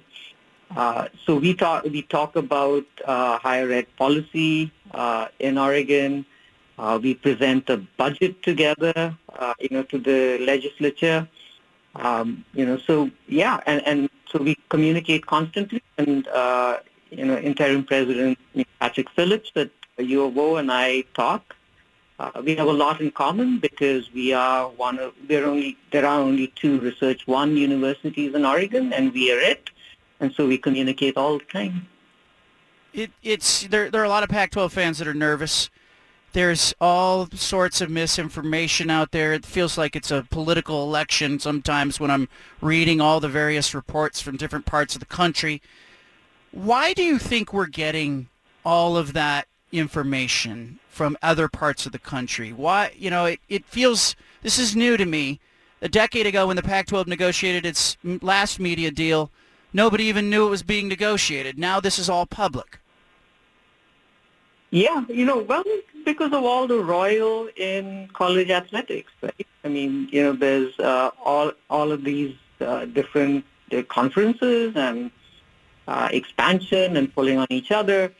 Uh, 0.75 1.07
so 1.25 1.35
we 1.35 1.53
talk 1.53 1.83
we 1.83 2.01
talk 2.01 2.35
about 2.35 2.85
uh, 3.05 3.37
higher 3.37 3.69
ed 3.71 3.85
policy 3.97 4.71
uh, 4.93 5.27
in 5.39 5.57
Oregon. 5.57 6.25
we 7.01 7.13
present 7.13 7.69
a 7.69 7.77
budget 7.97 8.41
together, 8.43 9.15
you 9.59 9.69
know, 9.71 9.83
to 9.83 9.97
the 9.97 10.39
legislature. 10.39 11.27
Um, 11.95 12.43
you 12.53 12.65
know, 12.65 12.77
so 12.77 13.11
yeah, 13.27 13.61
and, 13.67 13.85
and 13.85 14.09
so 14.31 14.39
we 14.39 14.57
communicate 14.69 15.25
constantly, 15.27 15.83
and 15.97 16.27
you 17.11 17.25
know, 17.25 17.37
interim 17.37 17.83
president 17.83 18.37
Patrick 18.79 19.09
Phillips 19.11 19.51
at 19.55 19.69
U 19.97 20.23
of 20.23 20.37
O 20.37 20.55
and 20.57 20.71
I 20.71 21.01
talk. 21.13 21.55
Uh, 22.19 22.41
we 22.43 22.55
have 22.55 22.67
a 22.67 22.73
lot 22.73 23.01
in 23.01 23.11
common 23.11 23.59
because 23.59 24.11
we 24.13 24.33
are 24.33 24.69
one 24.69 24.99
of 24.99 25.13
there 25.27 25.45
only 25.45 25.77
there 25.91 26.05
are 26.05 26.19
only 26.19 26.47
two 26.47 26.79
Research 26.79 27.25
One 27.27 27.57
universities 27.57 28.33
in 28.35 28.45
Oregon, 28.45 28.93
and 28.93 29.13
we 29.13 29.31
are 29.31 29.39
it, 29.39 29.69
and 30.19 30.31
so 30.33 30.47
we 30.47 30.57
communicate 30.57 31.17
all 31.17 31.39
the 31.39 31.45
time. 31.45 31.87
It, 32.93 33.11
it's 33.23 33.67
there. 33.67 33.89
There 33.89 34.01
are 34.01 34.05
a 34.05 34.09
lot 34.09 34.23
of 34.23 34.29
Pac-12 34.29 34.71
fans 34.71 34.99
that 34.99 35.07
are 35.07 35.13
nervous. 35.15 35.69
There's 36.33 36.73
all 36.79 37.27
sorts 37.33 37.81
of 37.81 37.89
misinformation 37.89 38.89
out 38.89 39.11
there. 39.11 39.33
It 39.33 39.45
feels 39.45 39.77
like 39.77 39.95
it's 39.95 40.11
a 40.11 40.25
political 40.29 40.83
election 40.83 41.39
sometimes 41.39 41.99
when 41.99 42.11
I'm 42.11 42.29
reading 42.61 43.01
all 43.01 43.19
the 43.19 43.29
various 43.29 43.73
reports 43.73 44.21
from 44.21 44.37
different 44.37 44.65
parts 44.65 44.95
of 44.95 44.99
the 44.99 45.05
country. 45.07 45.61
Why 46.51 46.93
do 46.93 47.03
you 47.03 47.17
think 47.17 47.51
we're 47.51 47.65
getting 47.65 48.29
all 48.63 48.95
of 48.95 49.13
that 49.13 49.47
information 49.71 50.79
from 50.89 51.17
other 51.21 51.47
parts 51.47 51.87
of 51.87 51.91
the 51.91 51.99
country? 51.99 52.53
Why, 52.53 52.93
you 52.95 53.09
know, 53.09 53.25
it, 53.25 53.39
it 53.49 53.65
feels, 53.65 54.15
this 54.43 54.59
is 54.59 54.75
new 54.75 54.97
to 54.97 55.05
me. 55.05 55.39
A 55.81 55.89
decade 55.89 56.27
ago 56.27 56.47
when 56.47 56.55
the 56.55 56.63
Pac-12 56.63 57.07
negotiated 57.07 57.65
its 57.65 57.97
last 58.03 58.59
media 58.59 58.89
deal, 58.89 59.31
nobody 59.73 60.05
even 60.05 60.29
knew 60.29 60.47
it 60.47 60.51
was 60.51 60.63
being 60.63 60.87
negotiated. 60.87 61.59
Now 61.59 61.79
this 61.79 61.99
is 61.99 62.09
all 62.09 62.25
public. 62.25 62.79
Yeah, 64.73 65.05
you 65.07 65.23
know, 65.23 65.37
well, 65.37 65.63
because 66.03 66.33
of 66.33 66.43
all 66.43 66.65
the 66.65 66.79
royal 66.79 67.47
in 67.55 68.09
college 68.11 68.49
athletics, 68.49 69.11
right? 69.21 69.45
I 69.63 69.67
mean, 69.67 70.09
you 70.11 70.23
know, 70.23 70.33
there's 70.33 70.79
uh, 70.79 71.11
all 71.23 71.51
all 71.69 71.91
of 71.91 72.03
these 72.03 72.35
uh, 72.59 72.85
different 72.85 73.45
uh, 73.71 73.83
conferences 73.83 74.75
and 74.75 75.11
uh, 75.87 76.09
expansion 76.11 76.97
and 76.97 77.13
pulling 77.13 77.37
on 77.37 77.45
each 77.51 77.71
other. 77.71 78.11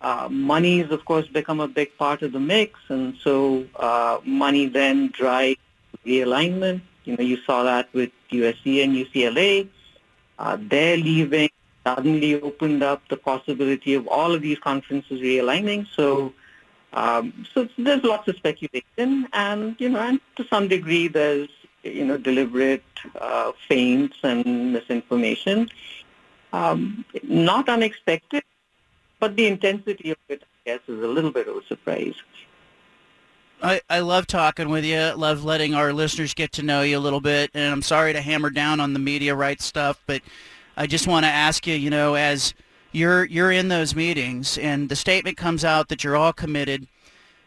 Uh, 0.00 0.26
monies, 0.28 0.90
of 0.90 1.04
course, 1.04 1.28
become 1.28 1.60
a 1.60 1.68
big 1.68 1.96
part 1.96 2.22
of 2.22 2.32
the 2.32 2.40
mix, 2.40 2.80
and 2.88 3.14
so 3.22 3.64
uh, 3.76 4.18
money 4.24 4.66
then 4.66 5.10
drives 5.12 5.60
realignment. 6.04 6.80
You 7.04 7.18
know, 7.18 7.22
you 7.22 7.36
saw 7.46 7.62
that 7.62 7.88
with 7.92 8.10
USC 8.32 8.82
and 8.82 8.96
UCLA. 8.96 9.68
Their 10.68 10.96
leaving 10.96 11.50
suddenly 11.94 12.40
opened 12.40 12.82
up 12.82 13.02
the 13.08 13.16
possibility 13.16 13.94
of 13.94 14.06
all 14.08 14.34
of 14.34 14.42
these 14.42 14.58
conferences 14.58 15.20
realigning. 15.20 15.86
So, 15.94 16.32
um, 16.92 17.46
so 17.52 17.68
there's 17.78 18.02
lots 18.02 18.28
of 18.28 18.36
speculation, 18.36 19.28
and 19.32 19.76
you 19.78 19.88
know, 19.88 20.00
and 20.00 20.20
to 20.36 20.44
some 20.48 20.68
degree, 20.68 21.08
there's 21.08 21.48
you 21.82 22.04
know 22.04 22.16
deliberate 22.16 22.84
uh, 23.20 23.52
feints 23.68 24.16
and 24.22 24.72
misinformation. 24.72 25.68
Um, 26.52 27.04
not 27.22 27.68
unexpected, 27.68 28.42
but 29.20 29.36
the 29.36 29.46
intensity 29.46 30.10
of 30.10 30.18
it, 30.28 30.42
I 30.42 30.70
guess, 30.70 30.80
is 30.88 31.02
a 31.02 31.06
little 31.06 31.30
bit 31.30 31.46
of 31.46 31.56
a 31.56 31.64
surprise. 31.64 32.14
I, 33.62 33.80
I 33.90 34.00
love 34.00 34.26
talking 34.26 34.70
with 34.70 34.84
you. 34.84 34.98
Love 35.16 35.44
letting 35.44 35.74
our 35.74 35.92
listeners 35.92 36.32
get 36.32 36.52
to 36.52 36.62
know 36.62 36.80
you 36.82 36.96
a 36.96 36.98
little 36.98 37.20
bit. 37.20 37.50
And 37.54 37.72
I'm 37.72 37.82
sorry 37.82 38.12
to 38.14 38.20
hammer 38.20 38.50
down 38.50 38.80
on 38.80 38.94
the 38.94 38.98
media 38.98 39.34
rights 39.34 39.64
stuff, 39.64 40.02
but 40.06 40.22
I 40.80 40.86
just 40.86 41.06
want 41.06 41.26
to 41.26 41.30
ask 41.30 41.66
you, 41.66 41.74
you 41.74 41.90
know, 41.90 42.14
as 42.14 42.54
you're 42.90 43.26
you're 43.26 43.52
in 43.52 43.68
those 43.68 43.94
meetings 43.94 44.56
and 44.56 44.88
the 44.88 44.96
statement 44.96 45.36
comes 45.36 45.62
out 45.62 45.90
that 45.90 46.02
you're 46.02 46.16
all 46.16 46.32
committed. 46.32 46.88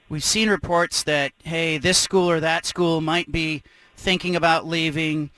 We've 0.07 0.23
seen 0.23 0.51
reports 0.51 1.01
that 1.05 1.31
hey, 1.43 1.79
this 1.79 1.97
school 1.97 2.29
or 2.29 2.39
that 2.41 2.67
school 2.67 3.01
might 3.01 3.31
be 3.31 3.63
thinking 3.97 4.35
about 4.35 4.67
leaving. 4.67 5.31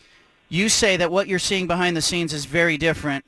You 0.49 0.67
say 0.67 0.97
that 0.97 1.09
what 1.09 1.29
you're 1.29 1.39
seeing 1.39 1.67
behind 1.67 1.95
the 1.95 2.01
scenes 2.01 2.33
is 2.33 2.43
very 2.43 2.77
different 2.77 3.23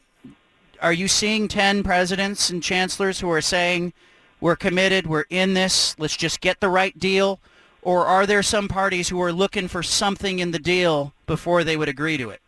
are 0.81 0.91
you 0.91 1.07
seeing 1.07 1.47
10 1.47 1.81
presidents 1.81 2.49
and 2.49 2.61
chancellors 2.61 3.21
who 3.21 3.31
are 3.31 3.41
saying, 3.41 3.93
we're 4.41 4.57
committed, 4.57 5.07
we're 5.07 5.25
in 5.29 5.53
this, 5.53 5.95
let's 5.97 6.17
just 6.17 6.41
get 6.41 6.59
the 6.59 6.69
right 6.69 6.99
deal? 6.99 7.39
Or 7.81 8.05
are 8.05 8.25
there 8.25 8.43
some 8.43 8.67
parties 8.67 9.07
who 9.07 9.21
are 9.21 9.31
looking 9.31 9.69
for 9.69 9.81
something 9.81 10.39
in 10.39 10.51
the 10.51 10.59
deal 10.59 11.13
before 11.25 11.63
they 11.63 11.77
would 11.77 11.89
agree 11.89 12.17
to 12.17 12.29
it? 12.31 12.41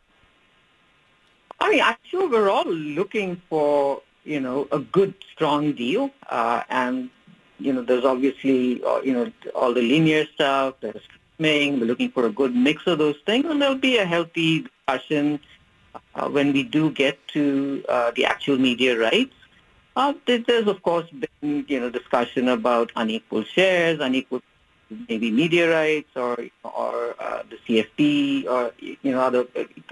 I 1.62 1.70
mean, 1.70 1.82
I'm 1.82 1.98
sure 2.04 2.30
we're 2.30 2.50
all 2.50 2.66
looking 2.66 3.42
for, 3.50 4.02
you 4.24 4.40
know, 4.40 4.68
a 4.72 4.80
good, 4.80 5.14
strong 5.34 5.74
deal. 5.74 6.12
Uh, 6.30 6.64
and, 6.70 7.10
you 7.60 7.74
know, 7.74 7.82
there's 7.82 8.06
obviously, 8.06 8.84
uh, 8.84 9.02
you 9.02 9.14
know, 9.14 9.32
all 9.56 9.74
the 9.74 9.82
linear 9.82 10.26
stuff, 10.26 10.76
there's 10.82 11.02
streaming, 11.36 11.80
we're 11.80 11.86
looking 11.86 12.12
for 12.12 12.26
a 12.26 12.32
good 12.32 12.56
mix 12.56 12.88
of 12.88 12.98
those 12.98 13.18
things, 13.26 13.46
and 13.46 13.62
there'll 13.62 13.76
be 13.76 13.98
a 13.98 14.06
healthy 14.06 14.62
discussion 14.62 15.40
uh, 16.16 16.30
when 16.30 16.54
we 16.54 16.64
do 16.64 16.92
get 16.92 17.18
to 17.30 17.84
uh, 17.90 18.12
the 18.16 18.26
actual 18.26 18.58
media 18.58 18.98
rights, 18.98 19.34
uh, 19.96 20.14
there's 20.26 20.68
of 20.68 20.82
course 20.82 21.08
been 21.10 21.66
you 21.68 21.80
know 21.80 21.90
discussion 21.90 22.48
about 22.48 22.92
unequal 22.96 23.44
shares, 23.44 24.00
unequal 24.00 24.42
maybe 25.08 25.32
media 25.32 25.70
rights, 25.70 26.10
or 26.16 26.38
or 26.64 27.16
uh, 27.20 27.44
the 27.50 27.58
CFP, 27.66 28.48
or 28.48 28.74
you 28.80 29.12
know 29.12 29.22
other 29.22 29.46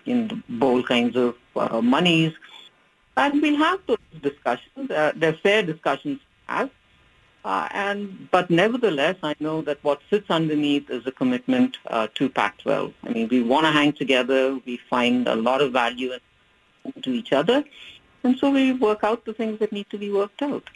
in 0.05 0.43
bold 0.47 0.87
kinds 0.87 1.15
of 1.15 1.35
uh, 1.59 1.81
monies, 1.81 2.33
and 3.15 3.41
we'll 3.41 3.57
have 3.57 3.79
those 3.87 3.97
discussions. 4.21 4.91
Uh, 4.91 5.11
they're 5.15 5.33
fair 5.33 5.63
discussions 5.63 6.19
to 6.19 6.53
have. 6.53 6.69
Uh, 7.45 7.67
and 7.71 8.29
but 8.31 8.49
nevertheless, 8.49 9.15
I 9.23 9.33
know 9.39 9.61
that 9.61 9.81
what 9.81 10.01
sits 10.09 10.29
underneath 10.29 10.89
is 10.89 11.07
a 11.07 11.11
commitment 11.11 11.77
uh, 11.87 12.07
to 12.15 12.29
Pac-12. 12.29 12.93
I 13.03 13.09
mean, 13.09 13.27
we 13.29 13.41
want 13.41 13.65
to 13.65 13.71
hang 13.71 13.93
together. 13.93 14.59
We 14.65 14.77
find 14.89 15.27
a 15.27 15.35
lot 15.35 15.61
of 15.61 15.71
value 15.71 16.11
to 17.01 17.09
each 17.11 17.31
other, 17.31 17.63
and 18.23 18.37
so 18.37 18.49
we 18.49 18.73
work 18.73 19.03
out 19.03 19.23
the 19.23 19.33
things 19.33 19.59
that 19.59 19.71
need 19.71 19.89
to 19.91 19.97
be 19.97 20.11
worked 20.11 20.41
out. 20.41 20.69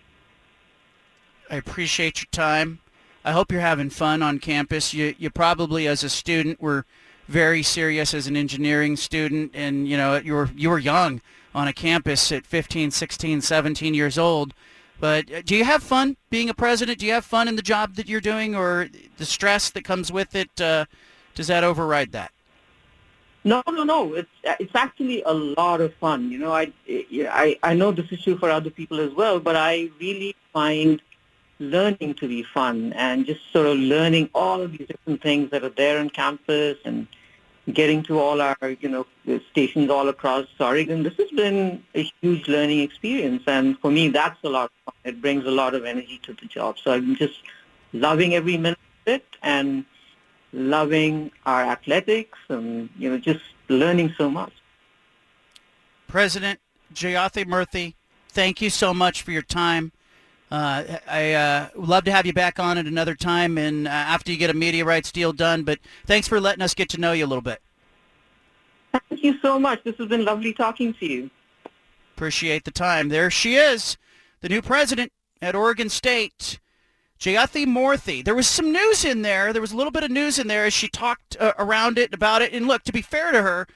I 1.49 1.55
appreciate 1.55 2.21
your 2.21 2.29
time. 2.31 2.79
I 3.25 3.33
hope 3.33 3.51
you're 3.51 3.61
having 3.61 3.89
fun 3.89 4.23
on 4.23 4.39
campus. 4.39 4.93
You, 4.93 5.13
you 5.17 5.29
probably, 5.29 5.87
as 5.87 6.03
a 6.03 6.09
student, 6.09 6.61
were 6.61 6.85
very 7.31 7.63
serious 7.63 8.13
as 8.13 8.27
an 8.27 8.35
engineering 8.35 8.97
student, 8.97 9.51
and 9.53 9.87
you 9.87 9.95
know 9.95 10.17
you 10.17 10.33
were 10.33 10.49
you 10.55 10.69
were 10.69 10.79
young 10.79 11.21
on 11.55 11.67
a 11.67 11.73
campus 11.73 12.31
at 12.31 12.45
15, 12.45 12.91
16, 12.91 13.41
17 13.41 13.93
years 13.93 14.17
old. 14.17 14.53
But 14.99 15.31
uh, 15.31 15.41
do 15.41 15.55
you 15.55 15.63
have 15.63 15.81
fun 15.81 16.17
being 16.29 16.49
a 16.49 16.53
president? 16.53 16.99
Do 16.99 17.05
you 17.05 17.13
have 17.13 17.25
fun 17.25 17.47
in 17.47 17.55
the 17.55 17.61
job 17.61 17.95
that 17.95 18.07
you're 18.07 18.21
doing, 18.21 18.53
or 18.55 18.89
the 19.17 19.25
stress 19.25 19.69
that 19.71 19.83
comes 19.83 20.11
with 20.11 20.35
it? 20.35 20.59
Uh, 20.59 20.85
does 21.33 21.47
that 21.47 21.63
override 21.63 22.11
that? 22.11 22.31
No, 23.43 23.63
no, 23.67 23.83
no. 23.83 24.13
It's 24.13 24.29
it's 24.43 24.75
actually 24.75 25.23
a 25.23 25.33
lot 25.33 25.79
of 25.79 25.93
fun. 25.95 26.31
You 26.31 26.37
know, 26.37 26.53
I 26.53 26.73
I 26.89 27.57
I 27.63 27.73
know 27.73 27.91
this 27.91 28.11
is 28.11 28.21
true 28.21 28.37
for 28.37 28.49
other 28.51 28.69
people 28.69 28.99
as 28.99 29.13
well, 29.13 29.39
but 29.39 29.55
I 29.55 29.89
really 29.99 30.35
find 30.51 31.01
learning 31.59 32.15
to 32.15 32.27
be 32.27 32.43
fun 32.43 32.91
and 32.93 33.25
just 33.25 33.39
sort 33.53 33.67
of 33.67 33.77
learning 33.77 34.29
all 34.33 34.61
of 34.61 34.71
these 34.75 34.87
different 34.87 35.21
things 35.21 35.49
that 35.51 35.63
are 35.63 35.69
there 35.69 35.99
on 35.99 36.09
campus 36.09 36.77
and 36.83 37.07
getting 37.73 38.01
to 38.03 38.19
all 38.19 38.41
our, 38.41 38.57
you 38.79 38.89
know, 38.89 39.05
stations 39.51 39.89
all 39.89 40.09
across 40.09 40.47
Oregon. 40.59 41.03
This 41.03 41.15
has 41.17 41.29
been 41.31 41.83
a 41.93 42.09
huge 42.21 42.47
learning 42.47 42.79
experience. 42.79 43.43
And 43.47 43.77
for 43.79 43.91
me, 43.91 44.09
that's 44.09 44.43
a 44.43 44.49
lot 44.49 44.65
of 44.65 44.93
fun. 44.93 45.13
It 45.13 45.21
brings 45.21 45.45
a 45.45 45.51
lot 45.51 45.75
of 45.75 45.85
energy 45.85 46.19
to 46.23 46.33
the 46.33 46.47
job. 46.47 46.77
So 46.83 46.91
I'm 46.91 47.15
just 47.15 47.39
loving 47.93 48.33
every 48.33 48.57
minute 48.57 48.79
of 49.05 49.13
it 49.13 49.25
and 49.43 49.85
loving 50.53 51.31
our 51.45 51.63
athletics 51.63 52.37
and, 52.49 52.89
you 52.97 53.09
know, 53.09 53.17
just 53.17 53.43
learning 53.69 54.13
so 54.17 54.29
much. 54.29 54.53
President 56.07 56.59
Jayathi 56.93 57.45
Murthy, 57.45 57.93
thank 58.29 58.61
you 58.61 58.69
so 58.69 58.93
much 58.93 59.21
for 59.21 59.31
your 59.31 59.43
time. 59.43 59.91
Uh, 60.51 60.97
I 61.07 61.33
uh, 61.33 61.69
would 61.75 61.87
love 61.87 62.03
to 62.03 62.11
have 62.11 62.25
you 62.25 62.33
back 62.33 62.59
on 62.59 62.77
at 62.77 62.85
another 62.85 63.15
time 63.15 63.57
and 63.57 63.87
uh, 63.87 63.91
after 63.91 64.31
you 64.31 64.37
get 64.37 64.49
a 64.49 64.53
media 64.53 64.83
rights 64.83 65.09
deal 65.11 65.31
done. 65.31 65.63
But 65.63 65.79
thanks 66.05 66.27
for 66.27 66.41
letting 66.41 66.61
us 66.61 66.73
get 66.73 66.89
to 66.89 66.99
know 66.99 67.13
you 67.13 67.25
a 67.25 67.27
little 67.27 67.41
bit. 67.41 67.61
Thank 68.91 69.23
you 69.23 69.39
so 69.41 69.57
much. 69.57 69.81
This 69.85 69.95
has 69.95 70.09
been 70.09 70.25
lovely 70.25 70.53
talking 70.53 70.93
to 70.95 71.05
you. 71.05 71.29
Appreciate 72.15 72.65
the 72.65 72.71
time. 72.71 73.07
There 73.07 73.31
she 73.31 73.55
is, 73.55 73.97
the 74.41 74.49
new 74.49 74.61
president 74.61 75.13
at 75.41 75.55
Oregon 75.55 75.87
State, 75.87 76.59
Jayathi 77.17 77.65
Murthy. 77.65 78.23
There 78.23 78.35
was 78.35 78.49
some 78.49 78.73
news 78.73 79.05
in 79.05 79.21
there. 79.21 79.53
There 79.53 79.61
was 79.61 79.71
a 79.71 79.77
little 79.77 79.91
bit 79.91 80.03
of 80.03 80.11
news 80.11 80.37
in 80.37 80.47
there 80.47 80.65
as 80.65 80.73
she 80.73 80.89
talked 80.89 81.37
uh, 81.39 81.53
around 81.57 81.97
it 81.97 82.13
about 82.13 82.41
it. 82.41 82.51
And 82.51 82.67
look, 82.67 82.83
to 82.83 82.91
be 82.91 83.01
fair 83.01 83.31
to 83.31 83.41
her, 83.41 83.67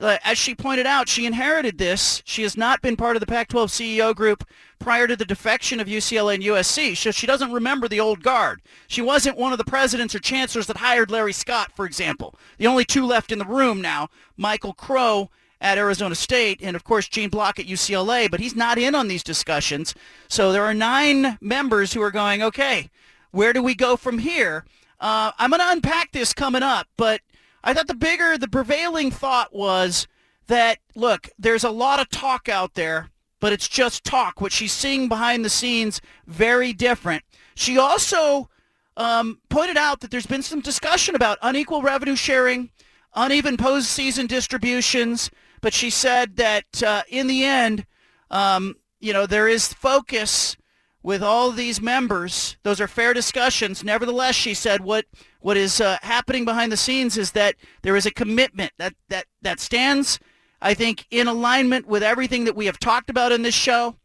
as 0.00 0.38
she 0.38 0.54
pointed 0.54 0.86
out, 0.86 1.08
she 1.08 1.26
inherited 1.26 1.78
this. 1.78 2.22
She 2.24 2.42
has 2.42 2.56
not 2.56 2.80
been 2.82 2.96
part 2.96 3.16
of 3.16 3.20
the 3.20 3.26
Pac-12 3.26 3.66
CEO 3.66 4.14
group 4.14 4.44
prior 4.78 5.06
to 5.06 5.16
the 5.16 5.24
defection 5.24 5.80
of 5.80 5.88
UCLA 5.88 6.34
and 6.34 6.42
USC, 6.42 6.96
so 6.96 7.10
she 7.10 7.26
doesn't 7.26 7.52
remember 7.52 7.88
the 7.88 8.00
old 8.00 8.22
guard. 8.22 8.62
She 8.86 9.02
wasn't 9.02 9.36
one 9.36 9.52
of 9.52 9.58
the 9.58 9.64
presidents 9.64 10.14
or 10.14 10.20
chancellors 10.20 10.66
that 10.68 10.76
hired 10.76 11.10
Larry 11.10 11.32
Scott, 11.32 11.72
for 11.74 11.84
example. 11.84 12.34
The 12.58 12.66
only 12.68 12.84
two 12.84 13.04
left 13.04 13.32
in 13.32 13.38
the 13.38 13.44
room 13.44 13.80
now, 13.80 14.08
Michael 14.36 14.72
Crow 14.72 15.30
at 15.60 15.78
Arizona 15.78 16.14
State, 16.14 16.60
and 16.62 16.76
of 16.76 16.84
course 16.84 17.08
Gene 17.08 17.28
Block 17.28 17.58
at 17.58 17.66
UCLA, 17.66 18.30
but 18.30 18.40
he's 18.40 18.54
not 18.54 18.78
in 18.78 18.94
on 18.94 19.08
these 19.08 19.24
discussions. 19.24 19.94
So 20.28 20.52
there 20.52 20.64
are 20.64 20.74
nine 20.74 21.38
members 21.40 21.92
who 21.92 22.02
are 22.02 22.12
going, 22.12 22.42
okay, 22.42 22.90
where 23.32 23.52
do 23.52 23.62
we 23.62 23.74
go 23.74 23.96
from 23.96 24.18
here? 24.18 24.64
Uh, 25.00 25.32
I'm 25.38 25.50
going 25.50 25.60
to 25.60 25.70
unpack 25.70 26.12
this 26.12 26.32
coming 26.32 26.62
up, 26.62 26.86
but 26.96 27.20
I 27.62 27.74
thought 27.74 27.86
the 27.86 27.94
bigger, 27.94 28.38
the 28.38 28.48
prevailing 28.48 29.10
thought 29.10 29.54
was 29.54 30.06
that, 30.46 30.78
look, 30.94 31.28
there's 31.38 31.64
a 31.64 31.70
lot 31.70 32.00
of 32.00 32.08
talk 32.08 32.48
out 32.48 32.74
there, 32.74 33.10
but 33.40 33.52
it's 33.52 33.68
just 33.68 34.04
talk. 34.04 34.40
What 34.40 34.52
she's 34.52 34.72
seeing 34.72 35.08
behind 35.08 35.44
the 35.44 35.50
scenes, 35.50 36.00
very 36.26 36.72
different. 36.72 37.22
She 37.54 37.78
also 37.78 38.48
um, 38.96 39.40
pointed 39.48 39.76
out 39.76 40.00
that 40.00 40.10
there's 40.10 40.26
been 40.26 40.42
some 40.42 40.60
discussion 40.60 41.14
about 41.14 41.38
unequal 41.42 41.82
revenue 41.82 42.16
sharing, 42.16 42.70
uneven 43.14 43.56
postseason 43.56 44.28
distributions, 44.28 45.30
but 45.60 45.74
she 45.74 45.90
said 45.90 46.36
that 46.36 46.82
uh, 46.82 47.02
in 47.08 47.26
the 47.26 47.44
end, 47.44 47.86
um, 48.30 48.74
you 49.00 49.12
know, 49.12 49.26
there 49.26 49.48
is 49.48 49.72
focus 49.72 50.56
with 51.02 51.22
all 51.22 51.50
these 51.50 51.80
members. 51.80 52.56
Those 52.62 52.80
are 52.80 52.88
fair 52.88 53.14
discussions. 53.14 53.84
Nevertheless, 53.84 54.34
she 54.34 54.54
said 54.54 54.82
what 54.82 55.06
what 55.40 55.56
is 55.56 55.80
uh, 55.80 55.98
happening 56.02 56.44
behind 56.44 56.72
the 56.72 56.76
scenes 56.76 57.16
is 57.16 57.32
that 57.32 57.54
there 57.82 57.96
is 57.96 58.06
a 58.06 58.10
commitment 58.10 58.72
that 58.78 58.94
that 59.08 59.26
that 59.42 59.60
stands, 59.60 60.18
I 60.60 60.74
think, 60.74 61.06
in 61.10 61.28
alignment 61.28 61.86
with 61.86 62.02
everything 62.02 62.44
that 62.44 62.56
we 62.56 62.66
have 62.66 62.78
talked 62.78 63.10
about 63.10 63.32
in 63.32 63.42
this 63.42 63.54
show. 63.54 63.96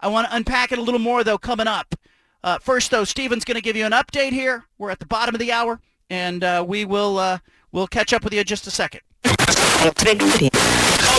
I 0.00 0.08
want 0.08 0.28
to 0.28 0.36
unpack 0.36 0.72
it 0.72 0.78
a 0.78 0.82
little 0.82 1.00
more 1.00 1.24
though 1.24 1.38
coming 1.38 1.68
up. 1.68 1.94
Uh, 2.44 2.58
first, 2.58 2.90
though, 2.90 3.04
Steven's 3.04 3.44
going 3.44 3.54
to 3.54 3.60
give 3.60 3.76
you 3.76 3.86
an 3.86 3.92
update 3.92 4.32
here. 4.32 4.64
We're 4.76 4.90
at 4.90 4.98
the 4.98 5.06
bottom 5.06 5.34
of 5.34 5.38
the 5.38 5.52
hour, 5.52 5.80
and 6.10 6.42
uh, 6.42 6.64
we 6.66 6.84
will 6.84 7.18
uh, 7.18 7.38
we'll 7.70 7.86
catch 7.86 8.12
up 8.12 8.24
with 8.24 8.32
you 8.32 8.40
in 8.40 8.46
just 8.46 8.66
a 8.66 8.70
second. 8.70 9.02